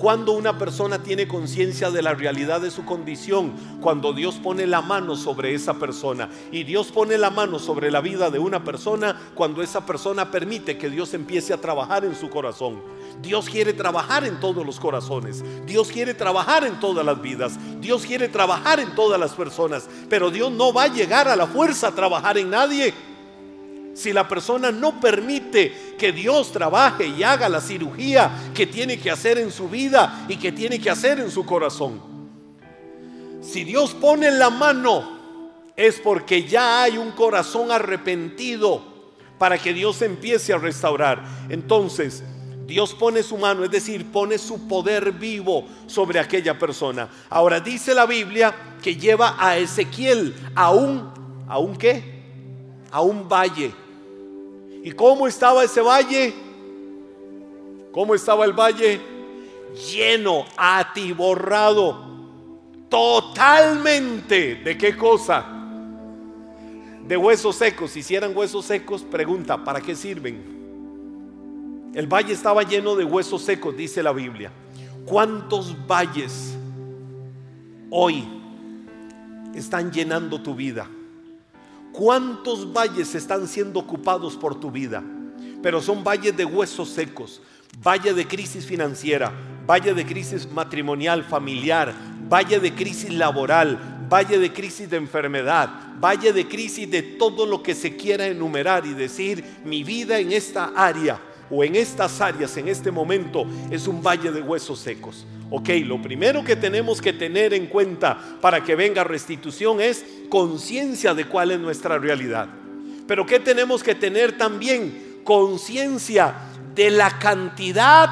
Cuando 0.00 0.32
una 0.32 0.56
persona 0.56 1.02
tiene 1.02 1.28
conciencia 1.28 1.90
de 1.90 2.00
la 2.00 2.14
realidad 2.14 2.62
de 2.62 2.70
su 2.70 2.86
condición, 2.86 3.52
cuando 3.82 4.14
Dios 4.14 4.36
pone 4.36 4.66
la 4.66 4.80
mano 4.80 5.14
sobre 5.14 5.52
esa 5.52 5.74
persona 5.74 6.30
y 6.50 6.64
Dios 6.64 6.86
pone 6.86 7.18
la 7.18 7.28
mano 7.28 7.58
sobre 7.58 7.90
la 7.90 8.00
vida 8.00 8.30
de 8.30 8.38
una 8.38 8.64
persona, 8.64 9.20
cuando 9.34 9.62
esa 9.62 9.84
persona 9.84 10.30
permite 10.30 10.78
que 10.78 10.88
Dios 10.88 11.12
empiece 11.12 11.52
a 11.52 11.60
trabajar 11.60 12.06
en 12.06 12.14
su 12.14 12.30
corazón. 12.30 12.80
Dios 13.20 13.50
quiere 13.50 13.74
trabajar 13.74 14.24
en 14.24 14.40
todos 14.40 14.64
los 14.64 14.80
corazones, 14.80 15.44
Dios 15.66 15.88
quiere 15.88 16.14
trabajar 16.14 16.64
en 16.64 16.80
todas 16.80 17.04
las 17.04 17.20
vidas, 17.20 17.58
Dios 17.78 18.06
quiere 18.06 18.28
trabajar 18.28 18.80
en 18.80 18.94
todas 18.94 19.20
las 19.20 19.32
personas, 19.32 19.86
pero 20.08 20.30
Dios 20.30 20.50
no 20.50 20.72
va 20.72 20.84
a 20.84 20.94
llegar 20.94 21.28
a 21.28 21.36
la 21.36 21.46
fuerza 21.46 21.88
a 21.88 21.94
trabajar 21.94 22.38
en 22.38 22.48
nadie. 22.48 22.94
Si 24.00 24.14
la 24.14 24.26
persona 24.26 24.72
no 24.72 24.98
permite 24.98 25.94
que 25.98 26.10
Dios 26.10 26.52
trabaje 26.52 27.06
y 27.06 27.22
haga 27.22 27.50
la 27.50 27.60
cirugía 27.60 28.30
que 28.54 28.66
tiene 28.66 28.98
que 28.98 29.10
hacer 29.10 29.36
en 29.36 29.52
su 29.52 29.68
vida 29.68 30.24
y 30.26 30.36
que 30.36 30.52
tiene 30.52 30.80
que 30.80 30.88
hacer 30.88 31.20
en 31.20 31.30
su 31.30 31.44
corazón. 31.44 32.00
Si 33.42 33.62
Dios 33.62 33.92
pone 33.92 34.30
la 34.30 34.48
mano 34.48 35.20
es 35.76 36.00
porque 36.00 36.44
ya 36.44 36.82
hay 36.82 36.96
un 36.96 37.10
corazón 37.10 37.70
arrepentido 37.70 38.82
para 39.36 39.58
que 39.58 39.74
Dios 39.74 40.00
empiece 40.00 40.54
a 40.54 40.58
restaurar. 40.58 41.22
Entonces, 41.50 42.22
Dios 42.66 42.94
pone 42.94 43.22
su 43.22 43.36
mano, 43.36 43.64
es 43.64 43.70
decir, 43.70 44.10
pone 44.10 44.38
su 44.38 44.66
poder 44.66 45.12
vivo 45.12 45.66
sobre 45.86 46.20
aquella 46.20 46.58
persona. 46.58 47.06
Ahora 47.28 47.60
dice 47.60 47.94
la 47.94 48.06
Biblia 48.06 48.54
que 48.82 48.96
lleva 48.96 49.36
a 49.38 49.58
Ezequiel 49.58 50.34
a 50.54 50.70
un, 50.70 51.44
¿a 51.46 51.58
un 51.58 51.76
qué? 51.76 52.22
A 52.90 53.02
un 53.02 53.28
valle. 53.28 53.74
¿Y 54.82 54.92
cómo 54.92 55.26
estaba 55.26 55.64
ese 55.64 55.80
valle? 55.80 56.34
¿Cómo 57.92 58.14
estaba 58.14 58.44
el 58.44 58.52
valle? 58.52 59.00
Lleno, 59.92 60.44
atiborrado, 60.56 62.04
totalmente. 62.88 64.56
¿De 64.56 64.78
qué 64.78 64.96
cosa? 64.96 65.44
De 67.06 67.16
huesos 67.16 67.56
secos. 67.56 67.90
Si 67.90 68.00
hicieran 68.00 68.36
huesos 68.36 68.64
secos, 68.64 69.02
pregunta, 69.02 69.62
¿para 69.62 69.80
qué 69.80 69.94
sirven? 69.94 70.60
El 71.94 72.06
valle 72.06 72.32
estaba 72.32 72.62
lleno 72.62 72.94
de 72.94 73.04
huesos 73.04 73.42
secos, 73.42 73.76
dice 73.76 74.02
la 74.02 74.12
Biblia. 74.12 74.52
¿Cuántos 75.04 75.76
valles 75.86 76.56
hoy 77.90 78.24
están 79.54 79.90
llenando 79.90 80.40
tu 80.40 80.54
vida? 80.54 80.88
¿Cuántos 81.92 82.72
valles 82.72 83.14
están 83.14 83.46
siendo 83.48 83.80
ocupados 83.80 84.36
por 84.36 84.58
tu 84.58 84.70
vida? 84.70 85.02
Pero 85.62 85.82
son 85.82 86.04
valles 86.04 86.36
de 86.36 86.44
huesos 86.44 86.88
secos, 86.90 87.42
valle 87.84 88.14
de 88.14 88.26
crisis 88.26 88.64
financiera, 88.64 89.32
valle 89.66 89.92
de 89.92 90.06
crisis 90.06 90.50
matrimonial, 90.50 91.24
familiar, 91.24 91.94
valle 92.30 92.60
de 92.60 92.74
crisis 92.74 93.12
laboral, 93.12 94.06
valle 94.10 94.38
de 94.38 94.52
crisis 94.52 94.88
de 94.88 94.96
enfermedad, 94.96 95.68
valle 96.00 96.32
de 96.32 96.48
crisis 96.48 96.90
de 96.90 97.02
todo 97.02 97.44
lo 97.44 97.62
que 97.62 97.74
se 97.74 97.96
quiera 97.96 98.26
enumerar 98.26 98.86
y 98.86 98.94
decir 98.94 99.44
mi 99.64 99.82
vida 99.82 100.18
en 100.18 100.32
esta 100.32 100.72
área 100.76 101.20
o 101.50 101.64
en 101.64 101.74
estas 101.74 102.20
áreas 102.20 102.56
en 102.56 102.68
este 102.68 102.90
momento 102.90 103.44
es 103.70 103.86
un 103.88 104.02
valle 104.02 104.30
de 104.30 104.40
huesos 104.40 104.78
secos. 104.78 105.26
Ok, 105.50 105.68
lo 105.84 106.00
primero 106.00 106.44
que 106.44 106.54
tenemos 106.54 107.02
que 107.02 107.12
tener 107.12 107.52
en 107.54 107.66
cuenta 107.66 108.16
para 108.40 108.62
que 108.62 108.76
venga 108.76 109.02
restitución 109.02 109.80
es 109.80 110.04
conciencia 110.28 111.12
de 111.12 111.24
cuál 111.24 111.50
es 111.50 111.58
nuestra 111.58 111.98
realidad. 111.98 112.48
Pero 113.08 113.26
¿qué 113.26 113.40
tenemos 113.40 113.82
que 113.82 113.96
tener 113.96 114.38
también? 114.38 115.22
Conciencia 115.24 116.34
de 116.76 116.92
la 116.92 117.18
cantidad 117.18 118.08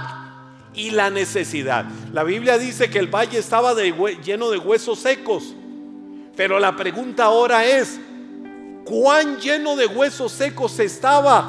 y 0.74 0.90
la 0.90 1.10
necesidad. 1.10 1.84
La 2.12 2.24
Biblia 2.24 2.58
dice 2.58 2.90
que 2.90 2.98
el 2.98 3.06
valle 3.06 3.38
estaba 3.38 3.72
lleno 4.24 4.50
de 4.50 4.58
huesos 4.58 4.98
secos. 4.98 5.54
Pero 6.36 6.58
la 6.58 6.74
pregunta 6.74 7.24
ahora 7.24 7.64
es, 7.64 8.00
¿cuán 8.84 9.38
lleno 9.38 9.76
de 9.76 9.86
huesos 9.86 10.32
secos 10.32 10.80
estaba? 10.80 11.48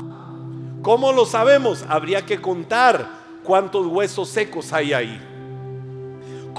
¿Cómo 0.83 1.11
lo 1.11 1.25
sabemos? 1.25 1.83
Habría 1.89 2.25
que 2.25 2.39
contar 2.39 3.09
cuántos 3.43 3.87
huesos 3.87 4.29
secos 4.29 4.71
hay 4.71 4.93
ahí. 4.93 5.28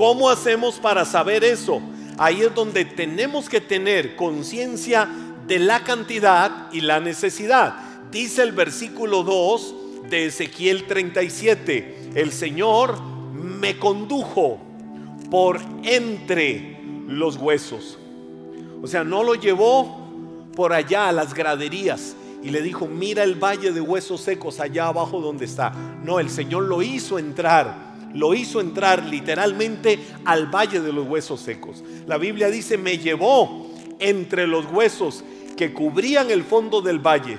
¿Cómo 0.00 0.30
hacemos 0.30 0.76
para 0.78 1.04
saber 1.04 1.44
eso? 1.44 1.82
Ahí 2.16 2.40
es 2.40 2.54
donde 2.54 2.86
tenemos 2.86 3.50
que 3.50 3.60
tener 3.60 4.16
conciencia 4.16 5.06
de 5.46 5.58
la 5.58 5.84
cantidad 5.84 6.72
y 6.72 6.80
la 6.80 7.00
necesidad. 7.00 7.74
Dice 8.10 8.42
el 8.42 8.52
versículo 8.52 9.22
2 9.22 9.74
de 10.08 10.24
Ezequiel 10.24 10.86
37, 10.86 12.12
el 12.14 12.32
Señor 12.32 12.98
me 13.34 13.78
condujo 13.78 14.58
por 15.30 15.60
entre 15.82 16.80
los 17.06 17.36
huesos. 17.36 17.98
O 18.80 18.86
sea, 18.86 19.04
no 19.04 19.22
lo 19.22 19.34
llevó 19.34 20.48
por 20.56 20.72
allá 20.72 21.08
a 21.08 21.12
las 21.12 21.34
graderías, 21.34 22.16
y 22.42 22.48
le 22.48 22.62
dijo, 22.62 22.86
mira 22.86 23.22
el 23.22 23.34
valle 23.34 23.70
de 23.70 23.82
huesos 23.82 24.22
secos 24.22 24.60
allá 24.60 24.86
abajo 24.86 25.20
donde 25.20 25.44
está. 25.44 25.74
No, 26.02 26.20
el 26.20 26.30
Señor 26.30 26.62
lo 26.64 26.80
hizo 26.80 27.18
entrar, 27.18 27.89
lo 28.14 28.34
hizo 28.34 28.60
entrar 28.60 29.04
literalmente 29.04 29.98
al 30.24 30.46
valle 30.46 30.80
de 30.80 30.92
los 30.92 31.06
huesos 31.06 31.40
secos. 31.40 31.84
La 32.06 32.18
Biblia 32.18 32.50
dice, 32.50 32.76
me 32.76 32.98
llevó 32.98 33.68
entre 33.98 34.46
los 34.46 34.66
huesos 34.66 35.24
que 35.56 35.72
cubrían 35.72 36.30
el 36.30 36.42
fondo 36.42 36.80
del 36.80 36.98
valle. 36.98 37.38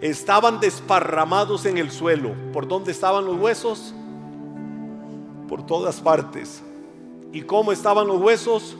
Estaban 0.00 0.60
desparramados 0.60 1.66
en 1.66 1.78
el 1.78 1.90
suelo. 1.90 2.34
¿Por 2.52 2.68
dónde 2.68 2.92
estaban 2.92 3.24
los 3.24 3.38
huesos? 3.38 3.94
Por 5.48 5.66
todas 5.66 6.00
partes. 6.00 6.62
¿Y 7.32 7.42
cómo 7.42 7.72
estaban 7.72 8.06
los 8.06 8.20
huesos? 8.20 8.76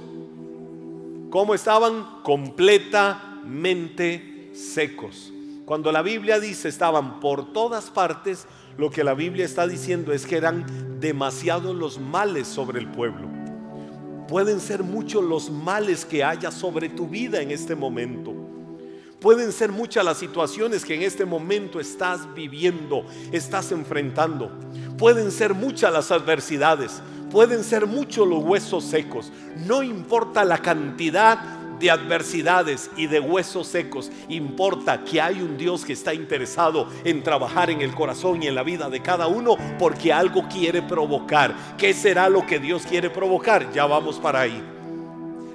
¿Cómo 1.31 1.55
estaban? 1.55 2.21
Completamente 2.23 4.51
secos. 4.55 5.33
Cuando 5.65 5.91
la 5.91 6.03
Biblia 6.03 6.41
dice 6.41 6.69
estaban 6.69 7.21
por 7.21 7.53
todas 7.53 7.91
partes, 7.91 8.47
lo 8.77 8.91
que 8.91 9.03
la 9.03 9.15
Biblia 9.15 9.45
está 9.45 9.67
diciendo 9.67 10.13
es 10.13 10.27
que 10.27 10.37
eran 10.37 10.94
demasiados 11.05 11.77
los 11.77 12.01
males 12.01 12.49
sobre 12.49 12.81
el 12.81 12.91
pueblo. 12.91 13.29
Pueden 14.27 14.59
ser 14.59 14.83
muchos 14.83 15.23
los 15.23 15.51
males 15.51 16.07
que 16.07 16.25
haya 16.25 16.51
sobre 16.51 16.89
tu 16.89 17.07
vida 17.07 17.43
en 17.43 17.51
este 17.51 17.75
momento. 17.75 18.33
Pueden 19.21 19.53
ser 19.53 19.71
muchas 19.71 20.03
las 20.03 20.17
situaciones 20.17 20.83
que 20.83 20.95
en 20.95 21.03
este 21.03 21.27
momento 21.27 21.79
estás 21.79 22.33
viviendo, 22.35 23.05
estás 23.33 23.71
enfrentando. 23.71 24.51
Pueden 24.97 25.31
ser 25.31 25.53
muchas 25.53 25.93
las 25.93 26.11
adversidades. 26.11 27.03
Pueden 27.31 27.65
ser 27.65 27.87
muchos 27.87 28.27
los 28.27 28.43
huesos 28.43 28.85
secos. 28.85 29.31
No 29.67 29.83
importa 29.83 30.43
la 30.43 30.57
cantidad 30.57 31.64
de 31.79 31.91
adversidades 31.91 32.91
y 32.97 33.07
de 33.07 33.21
huesos 33.21 33.67
secos. 33.67 34.11
Importa 34.29 35.05
que 35.05 35.21
hay 35.21 35.41
un 35.41 35.57
Dios 35.57 35.85
que 35.85 35.93
está 35.93 36.15
interesado 36.15 36.89
en 37.05 37.23
trabajar 37.23 37.71
en 37.71 37.81
el 37.81 37.95
corazón 37.95 38.43
y 38.43 38.47
en 38.47 38.55
la 38.55 38.63
vida 38.63 38.89
de 38.91 39.01
cada 39.01 39.27
uno 39.27 39.57
porque 39.79 40.13
algo 40.13 40.49
quiere 40.49 40.83
provocar. 40.83 41.55
¿Qué 41.77 41.93
será 41.93 42.29
lo 42.29 42.47
que 42.47 42.59
Dios 42.59 42.85
quiere 42.87 43.11
provocar? 43.11 43.73
Ya 43.73 43.87
vamos 43.87 44.19
para 44.19 44.41
ahí. 44.41 44.63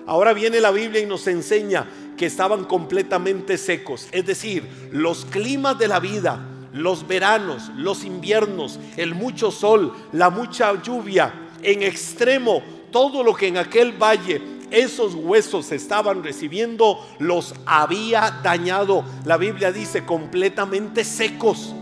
Ahora 0.06 0.34
viene 0.34 0.60
la 0.60 0.72
Biblia 0.72 1.02
y 1.02 1.06
nos 1.06 1.28
enseña 1.28 1.86
que 2.18 2.26
estaban 2.26 2.66
completamente 2.66 3.58
secos. 3.58 4.08
Es 4.12 4.26
decir, 4.26 4.68
los 4.92 5.24
climas 5.26 5.78
de 5.78 5.88
la 5.88 6.00
vida, 6.00 6.40
los 6.74 7.08
veranos, 7.08 7.72
los 7.76 8.04
inviernos, 8.04 8.80
el 8.98 9.14
mucho 9.14 9.52
sol, 9.52 9.94
la 10.12 10.30
mucha 10.30 10.82
lluvia, 10.82 11.34
en 11.62 11.84
extremo, 11.84 12.64
todo 12.92 13.24
lo 13.24 13.36
que 13.36 13.48
en 13.48 13.58
aquel 13.58 13.92
valle 13.92 14.59
esos 14.72 15.16
huesos 15.16 15.72
estaban 15.72 16.24
recibiendo 16.24 17.06
los 17.20 17.56
había 17.66 18.40
dañado. 18.44 19.04
La 19.26 19.38
Biblia 19.38 19.72
dice 19.72 20.06
completamente 20.06 21.04
secos. 21.04 21.74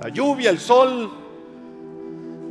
La 0.00 0.08
lluvia, 0.08 0.50
el 0.50 0.60
sol, 0.60 1.10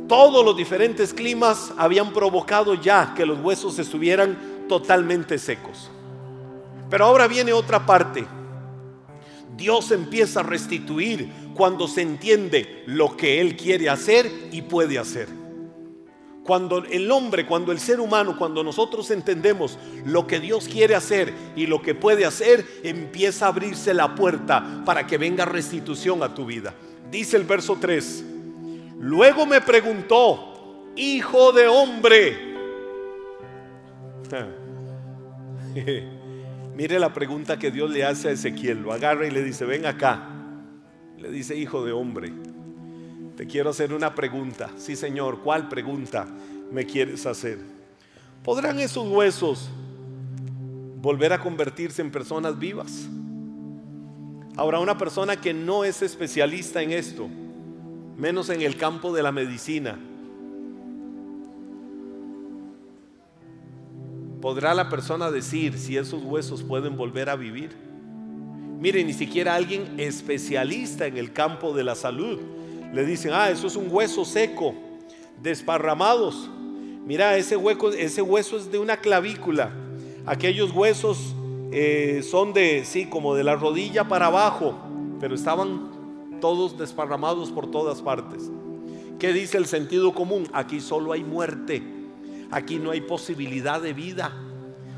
todos 0.08 0.44
los 0.44 0.56
diferentes 0.56 1.12
climas 1.12 1.72
habían 1.76 2.12
provocado 2.12 2.74
ya 2.74 3.14
que 3.14 3.26
los 3.26 3.40
huesos 3.40 3.78
estuvieran 3.78 4.66
totalmente 4.68 5.38
secos. 5.38 5.90
Pero 6.88 7.04
ahora 7.04 7.28
viene 7.28 7.52
otra 7.52 7.84
parte. 7.84 8.26
Dios 9.56 9.90
empieza 9.90 10.40
a 10.40 10.44
restituir 10.44 11.30
cuando 11.54 11.88
se 11.88 12.02
entiende 12.02 12.84
lo 12.86 13.16
que 13.16 13.40
Él 13.40 13.56
quiere 13.56 13.90
hacer 13.90 14.30
y 14.52 14.62
puede 14.62 14.98
hacer. 14.98 15.37
Cuando 16.48 16.78
el 16.78 17.10
hombre, 17.10 17.44
cuando 17.44 17.72
el 17.72 17.78
ser 17.78 18.00
humano, 18.00 18.38
cuando 18.38 18.64
nosotros 18.64 19.10
entendemos 19.10 19.78
lo 20.06 20.26
que 20.26 20.40
Dios 20.40 20.66
quiere 20.66 20.94
hacer 20.94 21.34
y 21.54 21.66
lo 21.66 21.82
que 21.82 21.94
puede 21.94 22.24
hacer, 22.24 22.64
empieza 22.82 23.44
a 23.44 23.48
abrirse 23.50 23.92
la 23.92 24.14
puerta 24.14 24.82
para 24.86 25.06
que 25.06 25.18
venga 25.18 25.44
restitución 25.44 26.22
a 26.22 26.34
tu 26.34 26.46
vida. 26.46 26.72
Dice 27.10 27.36
el 27.36 27.44
verso 27.44 27.76
3. 27.78 28.24
Luego 28.98 29.44
me 29.44 29.60
preguntó, 29.60 30.86
hijo 30.96 31.52
de 31.52 31.68
hombre. 31.68 32.54
Mire 36.74 36.98
la 36.98 37.12
pregunta 37.12 37.58
que 37.58 37.70
Dios 37.70 37.90
le 37.90 38.06
hace 38.06 38.30
a 38.30 38.32
Ezequiel. 38.32 38.80
Lo 38.80 38.94
agarra 38.94 39.26
y 39.26 39.30
le 39.30 39.44
dice, 39.44 39.66
ven 39.66 39.84
acá. 39.84 40.30
Le 41.18 41.30
dice, 41.30 41.54
hijo 41.54 41.84
de 41.84 41.92
hombre, 41.92 42.32
te 43.38 43.46
quiero 43.46 43.70
hacer 43.70 43.94
una 43.94 44.16
pregunta. 44.16 44.68
Sí, 44.76 44.96
Señor, 44.96 45.42
¿cuál 45.44 45.68
pregunta 45.68 46.26
me 46.72 46.84
quieres 46.84 47.24
hacer? 47.24 47.60
¿Podrán 48.42 48.80
esos 48.80 49.06
huesos 49.06 49.70
volver 51.00 51.32
a 51.32 51.40
convertirse 51.40 52.02
en 52.02 52.10
personas 52.10 52.58
vivas? 52.58 53.06
Ahora, 54.56 54.80
una 54.80 54.98
persona 54.98 55.40
que 55.40 55.54
no 55.54 55.84
es 55.84 56.02
especialista 56.02 56.82
en 56.82 56.90
esto, 56.90 57.28
menos 58.16 58.50
en 58.50 58.60
el 58.60 58.76
campo 58.76 59.14
de 59.14 59.22
la 59.22 59.30
medicina, 59.30 59.96
¿podrá 64.40 64.74
la 64.74 64.88
persona 64.88 65.30
decir 65.30 65.78
si 65.78 65.96
esos 65.96 66.24
huesos 66.24 66.64
pueden 66.64 66.96
volver 66.96 67.30
a 67.30 67.36
vivir? 67.36 67.70
Mire, 68.80 69.04
ni 69.04 69.12
siquiera 69.12 69.54
alguien 69.54 69.94
especialista 70.00 71.06
en 71.06 71.16
el 71.16 71.32
campo 71.32 71.72
de 71.72 71.84
la 71.84 71.94
salud 71.94 72.40
le 72.92 73.04
dicen, 73.04 73.32
ah, 73.34 73.50
eso 73.50 73.66
es 73.66 73.76
un 73.76 73.88
hueso 73.90 74.24
seco, 74.24 74.74
desparramados. 75.42 76.48
Mira, 77.04 77.36
ese, 77.36 77.56
hueco, 77.56 77.90
ese 77.90 78.22
hueso 78.22 78.56
es 78.56 78.70
de 78.70 78.78
una 78.78 78.98
clavícula. 78.98 79.72
Aquellos 80.26 80.72
huesos 80.72 81.34
eh, 81.72 82.22
son 82.28 82.52
de, 82.52 82.84
sí, 82.84 83.06
como 83.06 83.34
de 83.34 83.44
la 83.44 83.56
rodilla 83.56 84.08
para 84.08 84.26
abajo, 84.26 84.74
pero 85.20 85.34
estaban 85.34 86.38
todos 86.40 86.78
desparramados 86.78 87.50
por 87.50 87.70
todas 87.70 88.02
partes. 88.02 88.50
¿Qué 89.18 89.32
dice 89.32 89.58
el 89.58 89.66
sentido 89.66 90.12
común? 90.12 90.48
Aquí 90.52 90.80
solo 90.80 91.12
hay 91.12 91.24
muerte, 91.24 91.82
aquí 92.50 92.76
no 92.76 92.90
hay 92.90 93.00
posibilidad 93.00 93.80
de 93.80 93.92
vida 93.92 94.32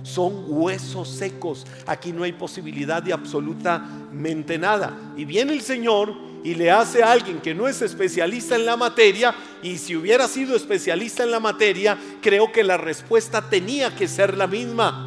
son 0.03 0.45
huesos 0.49 1.09
secos. 1.09 1.67
Aquí 1.87 2.13
no 2.13 2.23
hay 2.23 2.33
posibilidad 2.33 3.03
de 3.03 3.13
absolutamente 3.13 4.59
nada. 4.59 4.97
Y 5.17 5.25
viene 5.25 5.53
el 5.53 5.61
Señor 5.61 6.15
y 6.43 6.55
le 6.55 6.71
hace 6.71 7.03
a 7.03 7.13
alguien 7.13 7.41
que 7.41 7.55
no 7.55 7.69
es 7.69 7.83
especialista 7.83 8.57
en 8.57 8.67
la 8.67 8.77
materia, 8.77 9.35
y 9.63 9.79
si 9.79 9.97
hubiera 9.97 10.27
sido 10.29 10.57
especialista 10.57 11.23
en 11.23 11.31
la 11.31 11.41
materia, 11.41 11.99
creo 12.21 12.51
que 12.51 12.65
la 12.65 12.77
respuesta 12.77 13.49
tenía 13.49 13.95
que 13.95 14.09
ser 14.09 14.37
la 14.37 14.47
misma. 14.47 15.07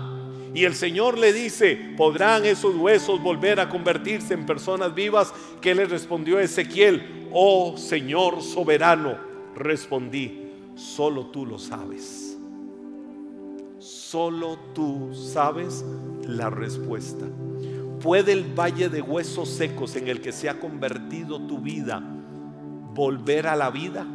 Y 0.54 0.66
el 0.66 0.76
Señor 0.76 1.18
le 1.18 1.34
dice, 1.34 1.94
¿podrán 1.98 2.46
esos 2.46 2.76
huesos 2.76 3.22
volver 3.22 3.60
a 3.60 3.70
convertirse 3.70 4.36
en 4.36 4.46
personas 4.46 4.94
vivas? 4.94 5.34
¿Qué 5.62 5.74
le 5.74 5.86
respondió 5.86 6.40
Ezequiel? 6.40 7.28
Oh 7.32 7.76
Señor 7.76 8.44
soberano, 8.44 9.18
respondí, 9.56 10.52
solo 10.76 11.28
tú 11.28 11.48
lo 11.48 11.58
sabes. 11.58 12.38
Solo 13.80 14.60
tú 14.76 15.10
sabes 15.14 15.84
la 16.28 16.52
respuesta. 16.52 17.26
¿Puede 18.04 18.34
el 18.34 18.44
valle 18.44 18.90
de 18.90 19.02
huesos 19.02 19.48
secos 19.48 19.96
en 19.96 20.10
el 20.10 20.20
que 20.20 20.34
se 20.34 20.50
ha 20.50 20.60
convertido 20.60 21.40
tu 21.48 21.60
vida 21.60 22.04
volver 22.94 23.48
a 23.48 23.56
la 23.56 23.72
vida? 23.72 24.06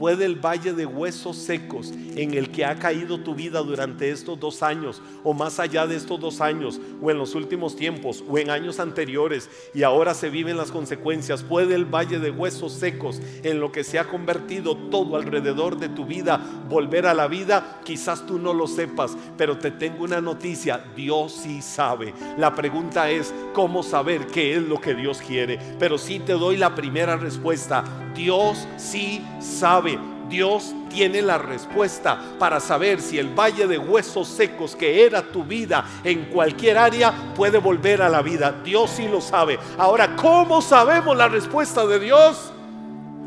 Puede 0.00 0.24
el 0.24 0.36
valle 0.36 0.72
de 0.72 0.86
huesos 0.86 1.36
secos 1.36 1.92
en 2.16 2.32
el 2.32 2.50
que 2.50 2.64
ha 2.64 2.76
caído 2.76 3.20
tu 3.20 3.34
vida 3.34 3.60
durante 3.60 4.10
estos 4.10 4.40
dos 4.40 4.62
años 4.62 5.02
o 5.24 5.34
más 5.34 5.60
allá 5.60 5.86
de 5.86 5.94
estos 5.94 6.18
dos 6.18 6.40
años 6.40 6.80
o 7.02 7.10
en 7.10 7.18
los 7.18 7.34
últimos 7.34 7.76
tiempos 7.76 8.24
o 8.26 8.38
en 8.38 8.48
años 8.48 8.80
anteriores 8.80 9.50
y 9.74 9.82
ahora 9.82 10.14
se 10.14 10.30
viven 10.30 10.56
las 10.56 10.72
consecuencias, 10.72 11.42
puede 11.42 11.74
el 11.74 11.84
valle 11.84 12.18
de 12.18 12.30
huesos 12.30 12.72
secos 12.72 13.20
en 13.42 13.60
lo 13.60 13.72
que 13.72 13.84
se 13.84 13.98
ha 13.98 14.08
convertido 14.08 14.74
todo 14.74 15.16
alrededor 15.16 15.78
de 15.78 15.90
tu 15.90 16.06
vida 16.06 16.40
volver 16.70 17.06
a 17.06 17.12
la 17.12 17.28
vida, 17.28 17.80
quizás 17.84 18.26
tú 18.26 18.38
no 18.38 18.54
lo 18.54 18.66
sepas, 18.66 19.18
pero 19.36 19.58
te 19.58 19.70
tengo 19.70 20.04
una 20.04 20.22
noticia, 20.22 20.82
Dios 20.96 21.32
sí 21.42 21.60
sabe. 21.60 22.14
La 22.38 22.54
pregunta 22.54 23.10
es, 23.10 23.34
¿cómo 23.52 23.82
saber 23.82 24.26
qué 24.28 24.56
es 24.56 24.62
lo 24.62 24.80
que 24.80 24.94
Dios 24.94 25.20
quiere? 25.20 25.58
Pero 25.78 25.98
sí 25.98 26.20
te 26.20 26.32
doy 26.32 26.56
la 26.56 26.74
primera 26.74 27.16
respuesta, 27.18 27.84
Dios 28.20 28.68
sí 28.76 29.24
sabe. 29.40 29.98
Dios 30.28 30.74
tiene 30.90 31.22
la 31.22 31.38
respuesta 31.38 32.20
para 32.38 32.60
saber 32.60 33.00
si 33.00 33.18
el 33.18 33.28
valle 33.28 33.66
de 33.66 33.78
huesos 33.78 34.28
secos 34.28 34.76
que 34.76 35.06
era 35.06 35.22
tu 35.22 35.42
vida 35.42 35.86
en 36.04 36.26
cualquier 36.26 36.76
área 36.76 37.32
puede 37.34 37.56
volver 37.56 38.02
a 38.02 38.10
la 38.10 38.20
vida. 38.20 38.60
Dios 38.62 38.90
sí 38.90 39.08
lo 39.08 39.22
sabe. 39.22 39.58
Ahora, 39.78 40.14
¿cómo 40.16 40.60
sabemos 40.60 41.16
la 41.16 41.28
respuesta 41.28 41.86
de 41.86 41.98
Dios? 41.98 42.52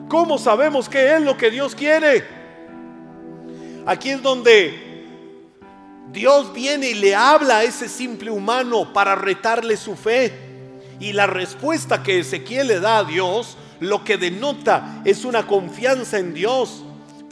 ¿Cómo 0.08 0.38
sabemos 0.38 0.88
qué 0.88 1.15
es 1.15 1.21
lo 1.23 1.36
que 1.36 1.49
Dios 1.49 1.73
quiere? 1.73 2.23
Aquí 3.88 4.12
es 4.12 4.21
donde 4.21 5.08
Dios 6.12 6.53
viene 6.53 6.91
y 6.91 6.93
le 6.93 7.15
habla 7.15 7.58
a 7.58 7.63
ese 7.63 7.89
simple 7.89 8.29
humano 8.29 8.93
para 8.93 9.15
retarle 9.15 9.75
su 9.75 9.95
fe. 9.95 10.32
Y 10.99 11.13
la 11.13 11.25
respuesta 11.25 12.03
que 12.03 12.19
Ezequiel 12.19 12.67
le 12.67 12.79
da 12.79 12.99
a 12.99 13.03
Dios 13.03 13.58
lo 13.89 14.04
que 14.04 14.17
denota 14.17 15.02
es 15.06 15.26
una 15.26 15.46
confianza 15.46 16.19
en 16.19 16.34
Dios 16.34 16.84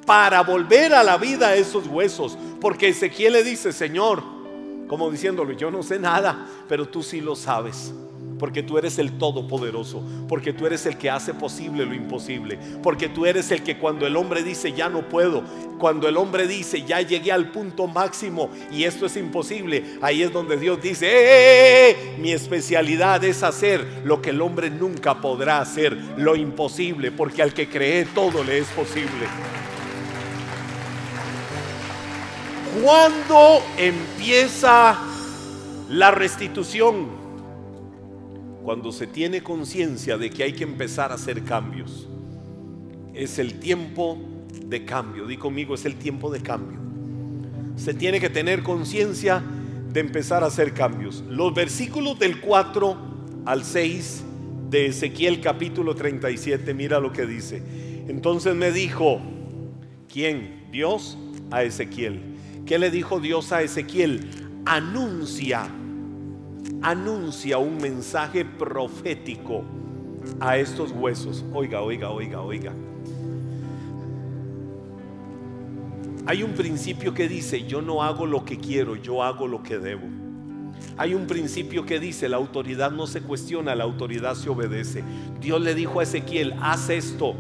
para 0.06 0.42
volver 0.42 0.94
a 0.94 1.04
la 1.04 1.18
vida 1.18 1.50
a 1.50 1.56
esos 1.56 1.88
huesos. 1.88 2.38
Porque 2.60 2.90
Ezequiel 2.90 3.34
le 3.34 3.44
dice, 3.44 3.72
Señor, 3.72 4.24
como 4.88 5.10
diciéndole, 5.10 5.56
yo 5.56 5.72
no 5.72 5.84
sé 5.84 6.00
nada, 6.00 6.48
pero 6.68 6.88
tú 6.88 7.02
sí 7.02 7.22
lo 7.22 7.36
sabes 7.36 7.94
porque 8.42 8.64
tú 8.64 8.80
eres 8.80 8.98
el 8.98 9.20
todopoderoso, 9.20 10.02
porque 10.28 10.52
tú 10.52 10.66
eres 10.66 10.88
el 10.88 10.98
que 10.98 11.12
hace 11.12 11.32
posible 11.32 11.86
lo 11.86 11.94
imposible, 11.94 12.58
porque 12.82 13.08
tú 13.08 13.28
eres 13.28 13.52
el 13.52 13.62
que 13.62 13.78
cuando 13.78 14.08
el 14.08 14.16
hombre 14.16 14.42
dice 14.42 14.74
ya 14.74 14.90
no 14.90 15.08
puedo, 15.08 15.44
cuando 15.78 16.10
el 16.10 16.18
hombre 16.18 16.48
dice 16.48 16.82
ya 16.82 17.02
llegué 17.02 17.32
al 17.32 17.52
punto 17.52 17.86
máximo 17.86 18.50
y 18.72 18.86
esto 18.86 19.06
es 19.06 19.16
imposible, 19.16 19.84
ahí 20.02 20.24
es 20.24 20.34
donde 20.34 20.58
Dios 20.58 20.82
dice, 20.82 21.06
¡Eh, 21.06 21.12
eh, 21.12 21.90
eh, 21.92 22.16
mi 22.18 22.32
especialidad 22.32 23.24
es 23.24 23.44
hacer 23.44 23.86
lo 24.06 24.24
que 24.24 24.32
el 24.32 24.42
hombre 24.42 24.72
nunca 24.72 25.22
podrá 25.22 25.60
hacer, 25.60 25.96
lo 26.18 26.36
imposible, 26.36 27.12
porque 27.12 27.44
al 27.44 27.54
que 27.54 27.70
cree 27.70 28.06
todo 28.06 28.44
le 28.44 28.58
es 28.58 28.68
posible. 28.70 29.28
Cuando 32.84 33.62
empieza 33.78 34.98
la 35.90 36.10
restitución? 36.10 37.21
Cuando 38.64 38.92
se 38.92 39.08
tiene 39.08 39.42
conciencia 39.42 40.18
de 40.18 40.30
que 40.30 40.44
hay 40.44 40.54
que 40.54 40.64
empezar 40.64 41.12
a 41.12 41.16
hacer 41.16 41.44
cambios. 41.44 42.08
Es 43.14 43.40
el 43.40 43.60
tiempo 43.60 44.18
de 44.66 44.86
cambio. 44.86 45.26
Di 45.26 45.38
conmigo, 45.38 45.76
es 45.76 45.86
el 45.86 45.96
tiempo 45.96 46.32
de 46.32 46.42
cambio. 46.42 46.80
Se 47.76 47.94
tiene 47.94 48.20
que 48.20 48.30
tener 48.30 48.64
conciencia 48.64 49.44
de 49.92 50.00
empezar 50.00 50.44
a 50.44 50.48
hacer 50.48 50.74
cambios. 50.74 51.24
Los 51.30 51.54
versículos 51.54 52.20
del 52.20 52.40
4 52.40 52.98
al 53.46 53.64
6 53.64 54.24
de 54.70 54.86
Ezequiel 54.86 55.42
capítulo 55.42 55.96
37, 55.96 56.74
mira 56.74 57.00
lo 57.00 57.12
que 57.12 57.26
dice. 57.26 57.62
Entonces 58.08 58.56
me 58.56 58.72
dijo, 58.72 59.20
¿quién? 60.12 60.68
Dios 60.72 61.18
a 61.50 61.64
Ezequiel. 61.64 62.22
¿Qué 62.66 62.80
le 62.80 62.92
dijo 62.92 63.20
Dios 63.20 63.52
a 63.52 63.64
Ezequiel? 63.64 64.30
Anuncia 64.66 65.70
anuncia 66.82 67.58
un 67.58 67.78
mensaje 67.78 68.44
profético 68.46 69.64
a 70.40 70.58
estos 70.58 70.92
huesos. 70.92 71.46
Oiga, 71.54 71.82
oiga, 71.82 72.10
oiga, 72.10 72.42
oiga. 72.42 72.74
Hay 76.26 76.44
un 76.44 76.54
principio 76.54 77.14
que 77.14 77.28
dice, 77.28 77.64
yo 77.64 77.82
no 77.82 78.04
hago 78.04 78.26
lo 78.26 78.46
que 78.46 78.58
quiero, 78.58 78.96
yo 78.96 79.24
hago 79.24 79.48
lo 79.48 79.64
que 79.64 79.80
debo. 79.80 80.08
Hay 80.98 81.14
un 81.14 81.26
principio 81.26 81.86
que 81.86 82.00
dice, 82.00 82.30
la 82.30 82.38
autoridad 82.38 82.92
no 82.92 83.08
se 83.08 83.22
cuestiona, 83.22 83.76
la 83.76 83.84
autoridad 83.84 84.36
se 84.36 84.50
obedece. 84.50 85.04
Dios 85.40 85.62
le 85.62 85.74
dijo 85.74 86.00
a 86.00 86.04
Ezequiel, 86.04 86.54
haz 86.62 86.90
esto 86.90 87.36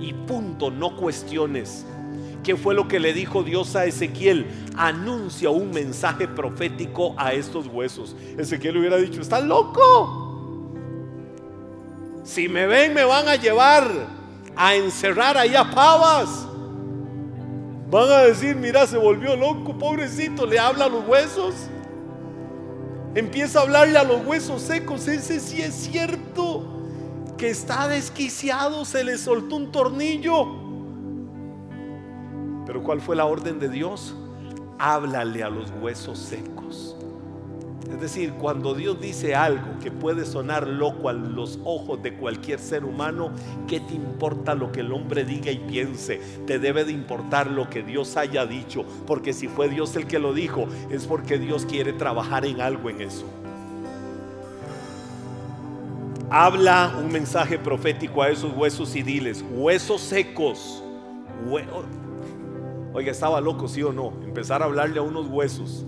y 0.00 0.12
punto, 0.12 0.70
no 0.70 0.96
cuestiones. 0.96 1.86
¿Qué 2.46 2.54
fue 2.54 2.76
lo 2.76 2.86
que 2.86 3.00
le 3.00 3.12
dijo 3.12 3.42
Dios 3.42 3.74
a 3.74 3.86
Ezequiel? 3.86 4.46
Anuncia 4.76 5.50
un 5.50 5.72
mensaje 5.72 6.28
profético 6.28 7.12
a 7.18 7.32
estos 7.32 7.66
huesos. 7.66 8.14
Ezequiel 8.38 8.76
hubiera 8.76 8.98
dicho, 8.98 9.20
¿estás 9.20 9.42
loco? 9.42 10.70
Si 12.22 12.48
me 12.48 12.68
ven 12.68 12.94
me 12.94 13.02
van 13.02 13.26
a 13.26 13.34
llevar 13.34 13.90
a 14.54 14.76
encerrar 14.76 15.36
allá 15.36 15.68
pavas. 15.74 16.46
Van 17.90 18.08
a 18.10 18.18
decir, 18.18 18.54
mira, 18.54 18.86
se 18.86 18.96
volvió 18.96 19.34
loco, 19.34 19.76
pobrecito, 19.76 20.46
le 20.46 20.60
habla 20.60 20.84
a 20.84 20.88
los 20.88 21.04
huesos. 21.04 21.52
Empieza 23.16 23.58
a 23.58 23.62
hablarle 23.62 23.98
a 23.98 24.04
los 24.04 24.24
huesos 24.24 24.62
secos. 24.62 25.08
Ese 25.08 25.40
sí 25.40 25.62
es 25.62 25.74
cierto 25.74 26.64
que 27.36 27.50
está 27.50 27.88
desquiciado, 27.88 28.84
se 28.84 29.02
le 29.02 29.18
soltó 29.18 29.56
un 29.56 29.72
tornillo 29.72 30.65
Pero 32.66 32.82
¿cuál 32.82 33.00
fue 33.00 33.16
la 33.16 33.24
orden 33.24 33.58
de 33.60 33.68
Dios? 33.68 34.14
Háblale 34.78 35.42
a 35.42 35.48
los 35.48 35.70
huesos 35.80 36.18
secos. 36.18 36.96
Es 37.90 38.00
decir, 38.00 38.32
cuando 38.32 38.74
Dios 38.74 39.00
dice 39.00 39.34
algo 39.34 39.78
que 39.80 39.90
puede 39.90 40.26
sonar 40.26 40.66
loco 40.66 41.08
a 41.08 41.12
los 41.12 41.58
ojos 41.64 42.02
de 42.02 42.14
cualquier 42.14 42.58
ser 42.58 42.84
humano, 42.84 43.30
¿qué 43.68 43.80
te 43.80 43.94
importa 43.94 44.54
lo 44.54 44.72
que 44.72 44.80
el 44.80 44.92
hombre 44.92 45.24
diga 45.24 45.50
y 45.52 45.58
piense? 45.58 46.20
Te 46.46 46.58
debe 46.58 46.84
de 46.84 46.92
importar 46.92 47.46
lo 47.46 47.70
que 47.70 47.82
Dios 47.82 48.16
haya 48.16 48.44
dicho, 48.44 48.84
porque 49.06 49.32
si 49.32 49.46
fue 49.48 49.68
Dios 49.68 49.94
el 49.96 50.06
que 50.06 50.18
lo 50.18 50.34
dijo, 50.34 50.66
es 50.90 51.06
porque 51.06 51.38
Dios 51.38 51.64
quiere 51.64 51.92
trabajar 51.92 52.44
en 52.44 52.60
algo 52.60 52.90
en 52.90 53.00
eso. 53.00 53.24
Habla 56.28 56.92
un 56.98 57.12
mensaje 57.12 57.56
profético 57.56 58.20
a 58.20 58.30
esos 58.30 58.52
huesos 58.52 58.96
y 58.96 59.02
diles, 59.02 59.44
huesos 59.52 60.00
secos. 60.00 60.82
Oiga, 62.96 63.12
estaba 63.12 63.42
loco, 63.42 63.68
sí 63.68 63.82
o 63.82 63.92
no, 63.92 64.14
empezar 64.24 64.62
a 64.62 64.64
hablarle 64.64 64.98
a 64.98 65.02
unos 65.02 65.28
huesos. 65.28 65.84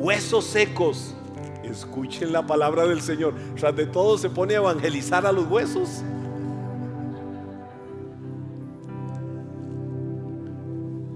Huesos 0.00 0.46
secos, 0.46 1.14
escuchen 1.62 2.32
la 2.32 2.44
palabra 2.44 2.86
del 2.86 3.00
Señor. 3.00 3.34
Tras 3.54 3.76
de 3.76 3.86
todo 3.86 4.18
se 4.18 4.28
pone 4.28 4.54
a 4.54 4.56
evangelizar 4.56 5.24
a 5.26 5.30
los 5.30 5.46
huesos. 5.46 6.02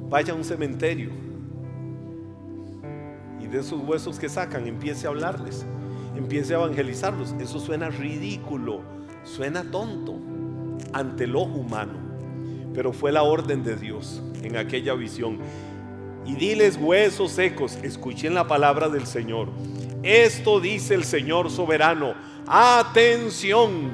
Vaya 0.08 0.34
a 0.34 0.36
un 0.36 0.44
cementerio. 0.44 1.10
Y 3.40 3.48
de 3.48 3.58
esos 3.58 3.82
huesos 3.82 4.20
que 4.20 4.28
sacan 4.28 4.68
empiece 4.68 5.08
a 5.08 5.10
hablarles, 5.10 5.66
empiece 6.14 6.54
a 6.54 6.58
evangelizarlos. 6.58 7.34
Eso 7.40 7.58
suena 7.58 7.88
ridículo, 7.90 8.82
suena 9.24 9.68
tonto. 9.68 10.14
Ante 10.92 11.24
el 11.24 11.34
ojo 11.34 11.58
humano, 11.58 12.01
pero 12.74 12.92
fue 12.92 13.12
la 13.12 13.22
orden 13.22 13.62
de 13.62 13.76
Dios 13.76 14.22
en 14.42 14.56
aquella 14.56 14.94
visión 14.94 15.38
y 16.24 16.34
diles 16.34 16.78
huesos 16.80 17.32
secos, 17.32 17.76
escuchen 17.82 18.34
la 18.34 18.46
palabra 18.46 18.88
del 18.88 19.06
Señor. 19.06 19.48
Esto 20.02 20.60
dice 20.60 20.94
el 20.94 21.04
Señor 21.04 21.50
soberano. 21.50 22.14
Atención, 22.46 23.90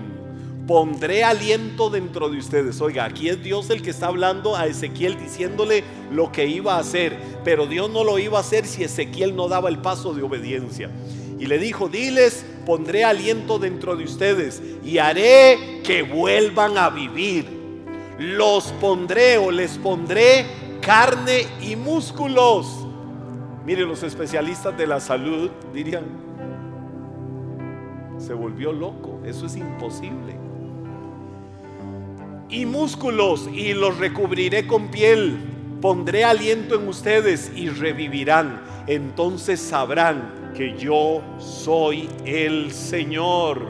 pondré 0.66 1.24
aliento 1.24 1.88
dentro 1.88 2.28
de 2.28 2.38
ustedes. 2.38 2.80
Oiga, 2.80 3.04
aquí 3.04 3.30
es 3.30 3.42
Dios 3.42 3.70
el 3.70 3.82
que 3.82 3.90
está 3.90 4.08
hablando 4.08 4.56
a 4.56 4.66
Ezequiel 4.66 5.18
diciéndole 5.18 5.84
lo 6.10 6.30
que 6.30 6.46
iba 6.46 6.76
a 6.76 6.80
hacer, 6.80 7.18
pero 7.44 7.66
Dios 7.66 7.90
no 7.90 8.04
lo 8.04 8.18
iba 8.18 8.36
a 8.36 8.42
hacer 8.42 8.66
si 8.66 8.84
Ezequiel 8.84 9.34
no 9.34 9.48
daba 9.48 9.70
el 9.70 9.78
paso 9.78 10.12
de 10.12 10.22
obediencia. 10.22 10.90
Y 11.38 11.46
le 11.46 11.58
dijo, 11.58 11.88
diles, 11.88 12.44
pondré 12.66 13.04
aliento 13.04 13.58
dentro 13.58 13.96
de 13.96 14.04
ustedes 14.04 14.60
y 14.84 14.98
haré 14.98 15.80
que 15.84 16.02
vuelvan 16.02 16.76
a 16.76 16.90
vivir. 16.90 17.57
Los 18.18 18.72
pondré 18.80 19.38
o 19.38 19.50
les 19.50 19.78
pondré 19.78 20.46
carne 20.80 21.46
y 21.60 21.76
músculos. 21.76 22.84
Mire, 23.64 23.82
los 23.82 24.02
especialistas 24.02 24.76
de 24.76 24.86
la 24.86 24.98
salud 24.98 25.50
dirían, 25.72 26.04
se 28.18 28.34
volvió 28.34 28.72
loco, 28.72 29.20
eso 29.24 29.46
es 29.46 29.56
imposible. 29.56 30.36
Y 32.48 32.66
músculos 32.66 33.48
y 33.52 33.74
los 33.74 33.98
recubriré 33.98 34.66
con 34.66 34.88
piel, 34.88 35.38
pondré 35.80 36.24
aliento 36.24 36.74
en 36.74 36.88
ustedes 36.88 37.52
y 37.54 37.68
revivirán. 37.68 38.62
Entonces 38.86 39.60
sabrán 39.60 40.52
que 40.56 40.76
yo 40.76 41.22
soy 41.38 42.08
el 42.24 42.72
Señor. 42.72 43.60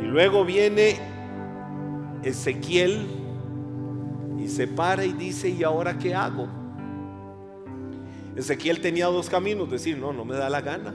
Y 0.00 0.04
luego 0.04 0.44
viene 0.44 0.98
Ezequiel 2.22 3.06
y 4.46 4.48
se 4.48 4.68
para 4.68 5.04
y 5.04 5.12
dice, 5.12 5.48
¿y 5.48 5.64
ahora 5.64 5.98
qué 5.98 6.14
hago? 6.14 6.46
Ezequiel 8.36 8.80
tenía 8.80 9.06
dos 9.06 9.28
caminos, 9.28 9.68
decir, 9.68 9.98
no, 9.98 10.12
no 10.12 10.24
me 10.24 10.36
da 10.36 10.48
la 10.48 10.60
gana. 10.60 10.94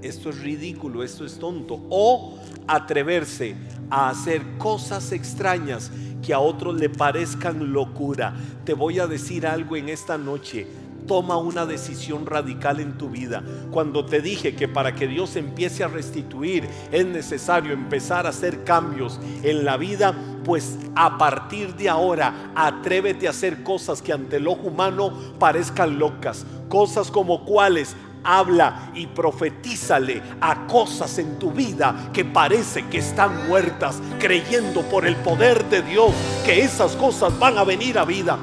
Esto 0.00 0.30
es 0.30 0.40
ridículo, 0.40 1.02
esto 1.02 1.26
es 1.26 1.38
tonto. 1.38 1.78
O 1.90 2.38
atreverse 2.66 3.54
a 3.90 4.08
hacer 4.08 4.56
cosas 4.56 5.12
extrañas 5.12 5.90
que 6.24 6.32
a 6.32 6.38
otros 6.38 6.76
le 6.76 6.88
parezcan 6.88 7.74
locura. 7.74 8.34
Te 8.64 8.72
voy 8.72 9.00
a 9.00 9.06
decir 9.06 9.46
algo 9.46 9.76
en 9.76 9.90
esta 9.90 10.16
noche 10.16 10.66
toma 11.06 11.36
una 11.36 11.66
decisión 11.66 12.26
radical 12.26 12.80
en 12.80 12.96
tu 12.98 13.10
vida. 13.10 13.42
Cuando 13.70 14.04
te 14.04 14.20
dije 14.20 14.54
que 14.54 14.68
para 14.68 14.94
que 14.94 15.06
Dios 15.06 15.36
empiece 15.36 15.84
a 15.84 15.88
restituir 15.88 16.68
es 16.90 17.06
necesario 17.06 17.72
empezar 17.72 18.26
a 18.26 18.30
hacer 18.30 18.64
cambios 18.64 19.20
en 19.42 19.64
la 19.64 19.76
vida, 19.76 20.14
pues 20.44 20.78
a 20.94 21.18
partir 21.18 21.74
de 21.74 21.88
ahora 21.88 22.52
atrévete 22.54 23.26
a 23.26 23.30
hacer 23.30 23.62
cosas 23.62 24.02
que 24.02 24.12
ante 24.12 24.36
el 24.36 24.48
ojo 24.48 24.68
humano 24.68 25.12
parezcan 25.38 25.98
locas. 25.98 26.44
Cosas 26.68 27.10
como 27.10 27.44
cuáles 27.44 27.94
habla 28.24 28.90
y 28.94 29.06
profetízale 29.06 30.22
a 30.40 30.66
cosas 30.66 31.18
en 31.18 31.38
tu 31.38 31.50
vida 31.50 32.10
que 32.12 32.24
parece 32.24 32.86
que 32.86 32.98
están 32.98 33.48
muertas, 33.48 34.00
creyendo 34.18 34.82
por 34.82 35.06
el 35.06 35.16
poder 35.16 35.64
de 35.68 35.82
Dios 35.82 36.12
que 36.44 36.62
esas 36.62 36.96
cosas 36.96 37.36
van 37.38 37.58
a 37.58 37.64
venir 37.64 37.98
a 37.98 38.04
vida 38.04 38.38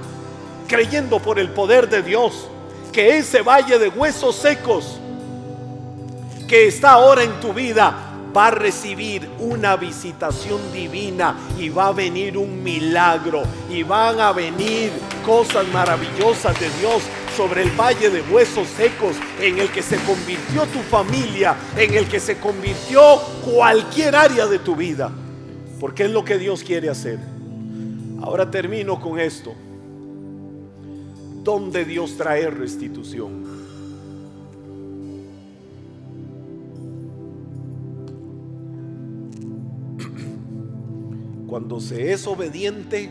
creyendo 0.69 1.19
por 1.19 1.39
el 1.39 1.49
poder 1.49 1.89
de 1.89 2.01
Dios 2.01 2.47
que 2.93 3.17
ese 3.17 3.41
valle 3.41 3.77
de 3.77 3.89
huesos 3.89 4.35
secos 4.35 4.99
que 6.47 6.67
está 6.67 6.91
ahora 6.91 7.23
en 7.23 7.39
tu 7.41 7.51
vida 7.51 8.05
va 8.35 8.47
a 8.47 8.51
recibir 8.51 9.27
una 9.39 9.75
visitación 9.75 10.59
divina 10.71 11.35
y 11.57 11.69
va 11.69 11.87
a 11.87 11.91
venir 11.91 12.37
un 12.37 12.63
milagro 12.63 13.43
y 13.69 13.83
van 13.83 14.19
a 14.19 14.31
venir 14.31 14.91
cosas 15.25 15.67
maravillosas 15.69 16.57
de 16.59 16.69
Dios 16.79 17.03
sobre 17.35 17.63
el 17.63 17.71
valle 17.71 18.09
de 18.09 18.21
huesos 18.21 18.67
secos 18.67 19.15
en 19.41 19.57
el 19.57 19.69
que 19.69 19.81
se 19.81 19.97
convirtió 20.03 20.65
tu 20.67 20.79
familia, 20.79 21.55
en 21.75 21.95
el 21.95 22.07
que 22.07 22.19
se 22.19 22.37
convirtió 22.37 23.17
cualquier 23.43 24.15
área 24.15 24.45
de 24.45 24.59
tu 24.59 24.75
vida, 24.75 25.11
porque 25.79 26.05
es 26.05 26.11
lo 26.11 26.23
que 26.23 26.37
Dios 26.37 26.63
quiere 26.63 26.89
hacer. 26.89 27.17
Ahora 28.21 28.51
termino 28.51 28.99
con 28.99 29.19
esto 29.19 29.55
donde 31.43 31.85
Dios 31.85 32.17
trae 32.17 32.49
restitución. 32.49 33.43
Cuando 41.47 41.79
se 41.79 42.11
es 42.11 42.27
obediente 42.27 43.09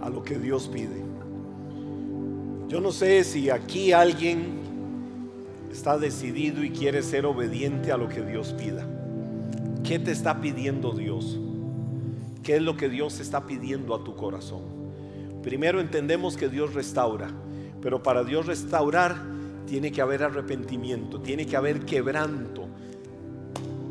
a 0.00 0.08
lo 0.10 0.22
que 0.22 0.38
Dios 0.38 0.68
pide. 0.68 1.08
Yo 2.68 2.80
no 2.80 2.92
sé 2.92 3.24
si 3.24 3.50
aquí 3.50 3.92
alguien 3.92 4.58
está 5.72 5.98
decidido 5.98 6.62
y 6.62 6.70
quiere 6.70 7.02
ser 7.02 7.24
obediente 7.24 7.92
a 7.92 7.96
lo 7.96 8.08
que 8.08 8.20
Dios 8.22 8.54
pida. 8.58 8.86
¿Qué 9.84 9.98
te 9.98 10.10
está 10.10 10.40
pidiendo 10.40 10.92
Dios? 10.92 11.38
¿Qué 12.42 12.56
es 12.56 12.62
lo 12.62 12.76
que 12.76 12.88
Dios 12.88 13.20
está 13.20 13.46
pidiendo 13.46 13.94
a 13.94 14.04
tu 14.04 14.14
corazón? 14.14 14.77
Primero 15.42 15.80
entendemos 15.80 16.36
que 16.36 16.48
Dios 16.48 16.74
restaura, 16.74 17.28
pero 17.80 18.02
para 18.02 18.24
Dios 18.24 18.46
restaurar 18.46 19.16
tiene 19.66 19.92
que 19.92 20.00
haber 20.00 20.22
arrepentimiento, 20.22 21.20
tiene 21.20 21.46
que 21.46 21.56
haber 21.56 21.84
quebranto. 21.84 22.66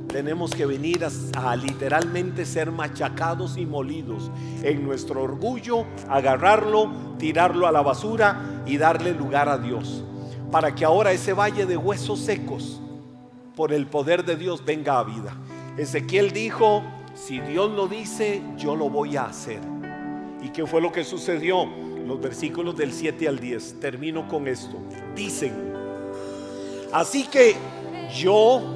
Tenemos 0.07 0.51
que 0.55 0.65
venir 0.65 1.05
a, 1.35 1.55
literalmente 1.55 2.45
ser 2.45 2.71
machacados 2.71 3.57
y 3.57 3.65
molidos 3.65 4.31
en 4.63 4.83
nuestro 4.83 5.21
orgullo, 5.21 5.85
agarrarlo, 6.09 6.89
tirarlo 7.19 7.67
a 7.67 7.71
la 7.71 7.81
basura 7.81 8.63
y 8.65 8.77
darle 8.77 9.13
lugar 9.13 9.49
a 9.49 9.57
Dios. 9.57 10.03
Para 10.51 10.73
que 10.73 10.85
ahora 10.85 11.11
ese 11.11 11.33
valle 11.33 11.65
de 11.65 11.77
huesos 11.77 12.19
secos, 12.19 12.81
por 13.55 13.73
el 13.73 13.87
poder 13.87 14.23
de 14.23 14.37
Dios, 14.37 14.63
venga 14.65 14.99
a 14.99 15.03
vida. 15.03 15.35
Ezequiel 15.77 16.31
dijo, 16.31 16.83
si 17.13 17.39
Dios 17.39 17.71
lo 17.71 17.87
dice, 17.87 18.41
yo 18.57 18.75
lo 18.75 18.89
voy 18.89 19.17
a 19.17 19.25
hacer. 19.25 19.76
¿Y 20.41 20.49
qué 20.49 20.65
fue 20.65 20.81
lo 20.81 20.91
que 20.91 21.03
sucedió? 21.03 21.65
Los 22.05 22.21
versículos 22.21 22.77
del 22.77 22.93
7 22.93 23.27
al 23.27 23.39
10. 23.39 23.79
Termino 23.79 24.27
con 24.27 24.47
esto. 24.47 24.77
Dicen, 25.15 25.73
así 26.93 27.25
que 27.25 27.55
yo, 28.15 28.75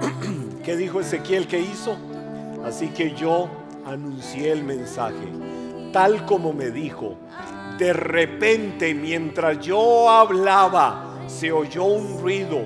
¿qué 0.64 0.76
dijo 0.76 1.00
Ezequiel 1.00 1.46
que 1.46 1.60
hizo? 1.60 1.96
Así 2.64 2.88
que 2.88 3.14
yo 3.14 3.48
anuncié 3.84 4.52
el 4.52 4.64
mensaje, 4.64 5.26
tal 5.92 6.24
como 6.26 6.52
me 6.52 6.70
dijo. 6.70 7.16
De 7.78 7.92
repente, 7.92 8.94
mientras 8.94 9.60
yo 9.60 10.08
hablaba, 10.10 11.16
se 11.26 11.50
oyó 11.50 11.84
un 11.84 12.20
ruido, 12.20 12.58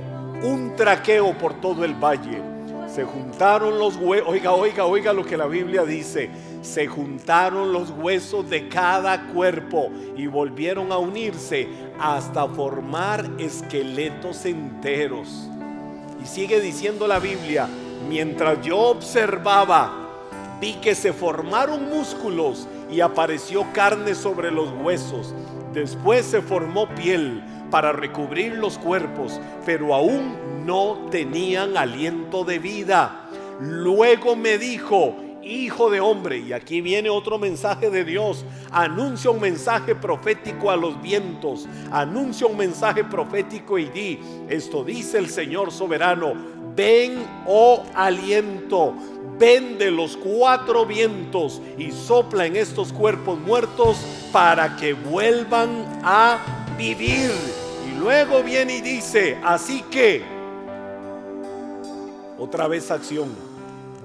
un 0.42 0.74
traqueo 0.76 1.36
por 1.38 1.60
todo 1.60 1.84
el 1.84 1.94
valle. 1.94 2.42
Se 2.88 3.04
juntaron 3.04 3.78
los 3.78 3.96
huesos. 3.96 4.28
Oiga, 4.28 4.52
oiga, 4.52 4.84
oiga 4.84 5.12
lo 5.12 5.24
que 5.24 5.36
la 5.36 5.46
Biblia 5.46 5.84
dice 5.84 6.30
se 6.66 6.86
juntaron 6.86 7.72
los 7.72 7.90
huesos 7.90 8.50
de 8.50 8.68
cada 8.68 9.28
cuerpo 9.28 9.90
y 10.16 10.26
volvieron 10.26 10.92
a 10.92 10.98
unirse 10.98 11.68
hasta 11.98 12.46
formar 12.48 13.24
esqueletos 13.38 14.44
enteros. 14.44 15.48
Y 16.22 16.26
sigue 16.26 16.60
diciendo 16.60 17.06
la 17.06 17.20
Biblia, 17.20 17.68
mientras 18.08 18.60
yo 18.62 18.78
observaba, 18.78 20.08
vi 20.60 20.74
que 20.74 20.94
se 20.94 21.12
formaron 21.12 21.88
músculos 21.88 22.66
y 22.90 23.00
apareció 23.00 23.64
carne 23.72 24.14
sobre 24.14 24.50
los 24.50 24.68
huesos. 24.82 25.34
Después 25.72 26.26
se 26.26 26.42
formó 26.42 26.88
piel 26.94 27.42
para 27.70 27.92
recubrir 27.92 28.54
los 28.54 28.76
cuerpos, 28.76 29.40
pero 29.64 29.94
aún 29.94 30.64
no 30.66 31.06
tenían 31.10 31.76
aliento 31.76 32.44
de 32.44 32.58
vida. 32.58 33.28
Luego 33.60 34.36
me 34.36 34.58
dijo, 34.58 35.16
hijo 35.46 35.90
de 35.90 36.00
hombre, 36.00 36.38
y 36.38 36.52
aquí 36.52 36.80
viene 36.80 37.08
otro 37.08 37.38
mensaje 37.38 37.90
de 37.90 38.04
Dios, 38.04 38.44
anuncia 38.70 39.30
un 39.30 39.40
mensaje 39.40 39.94
profético 39.94 40.70
a 40.70 40.76
los 40.76 41.00
vientos, 41.00 41.66
anuncia 41.90 42.46
un 42.46 42.56
mensaje 42.56 43.04
profético 43.04 43.78
y 43.78 43.86
di, 43.86 44.18
esto 44.48 44.84
dice 44.84 45.18
el 45.18 45.28
Señor 45.28 45.72
soberano, 45.72 46.34
ven, 46.74 47.24
oh 47.46 47.84
aliento, 47.94 48.94
ven 49.38 49.78
de 49.78 49.90
los 49.90 50.16
cuatro 50.16 50.84
vientos 50.86 51.60
y 51.78 51.92
sopla 51.92 52.46
en 52.46 52.56
estos 52.56 52.92
cuerpos 52.92 53.38
muertos 53.38 53.98
para 54.32 54.76
que 54.76 54.92
vuelvan 54.92 56.00
a 56.02 56.38
vivir. 56.76 57.30
Y 57.88 57.98
luego 57.98 58.42
viene 58.42 58.76
y 58.76 58.80
dice, 58.80 59.38
así 59.44 59.82
que, 59.90 60.22
otra 62.38 62.68
vez 62.68 62.90
acción, 62.90 63.55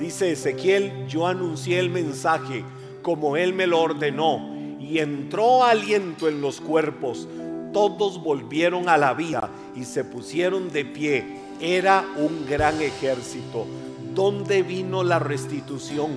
dice 0.02 0.32
Ezequiel, 0.32 1.08
yo 1.08 1.28
anuncié 1.28 1.80
el 1.80 1.92
mensaje 1.92 2.66
como 3.04 3.38
él 3.38 3.54
me 3.54 3.68
lo 3.68 3.80
ordenó 3.80 4.50
y 4.80 4.98
entró 4.98 5.64
aliento 5.64 6.28
en 6.28 6.42
los 6.42 6.60
cuerpos. 6.60 7.28
Todos 7.72 8.22
volvieron 8.22 8.90
a 8.90 8.98
la 8.98 9.14
vía 9.14 9.50
y 9.76 9.86
se 9.86 10.04
pusieron 10.04 10.72
de 10.72 10.86
pie. 10.86 11.24
Era 11.62 12.04
un 12.18 12.48
gran 12.48 12.82
ejército. 12.82 13.68
¿Dónde 14.16 14.64
vino 14.64 15.04
la 15.04 15.20
restitución? 15.20 16.10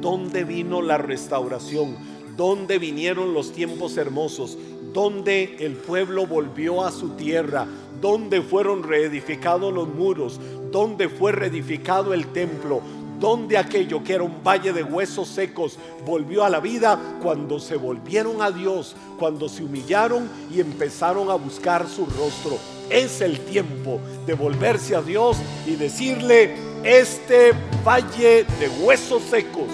¿Dónde 0.00 0.44
vino 0.44 0.80
la 0.80 0.96
restauración? 0.96 1.94
¿Dónde 2.36 2.78
vinieron 2.78 3.34
los 3.34 3.52
tiempos 3.52 3.98
hermosos? 3.98 4.58
¿Dónde 4.94 5.56
el 5.60 5.74
pueblo 5.74 6.26
volvió 6.26 6.84
a 6.84 6.90
su 6.90 7.10
tierra? 7.10 7.66
¿Dónde 8.00 8.40
fueron 8.40 8.82
reedificados 8.82 9.72
los 9.72 9.88
muros? 9.88 10.40
¿Dónde 10.72 11.08
fue 11.08 11.32
reedificado 11.32 12.14
el 12.14 12.26
templo? 12.28 12.80
Donde 13.18 13.58
aquello 13.58 14.02
que 14.02 14.14
era 14.14 14.22
un 14.22 14.42
valle 14.42 14.72
de 14.72 14.82
huesos 14.82 15.28
secos 15.28 15.78
volvió 16.04 16.44
a 16.44 16.50
la 16.50 16.60
vida 16.60 16.98
cuando 17.22 17.58
se 17.58 17.76
volvieron 17.76 18.42
a 18.42 18.50
Dios, 18.50 18.94
cuando 19.18 19.48
se 19.48 19.64
humillaron 19.64 20.28
y 20.52 20.60
empezaron 20.60 21.30
a 21.30 21.34
buscar 21.34 21.88
su 21.88 22.06
rostro. 22.06 22.58
Es 22.90 23.20
el 23.20 23.40
tiempo 23.40 24.00
de 24.26 24.34
volverse 24.34 24.94
a 24.94 25.02
Dios 25.02 25.36
y 25.66 25.76
decirle, 25.76 26.54
este 26.84 27.52
valle 27.84 28.44
de 28.60 28.68
huesos 28.80 29.22
secos, 29.24 29.68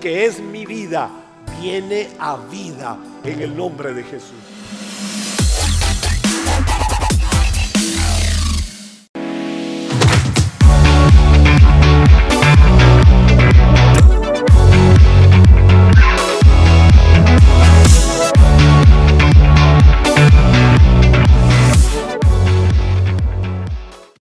que 0.00 0.26
es 0.26 0.40
mi 0.40 0.66
vida, 0.66 1.10
viene 1.60 2.08
a 2.18 2.36
vida 2.36 2.98
en 3.24 3.40
el 3.40 3.56
nombre 3.56 3.94
de 3.94 4.02
Jesús. 4.02 4.47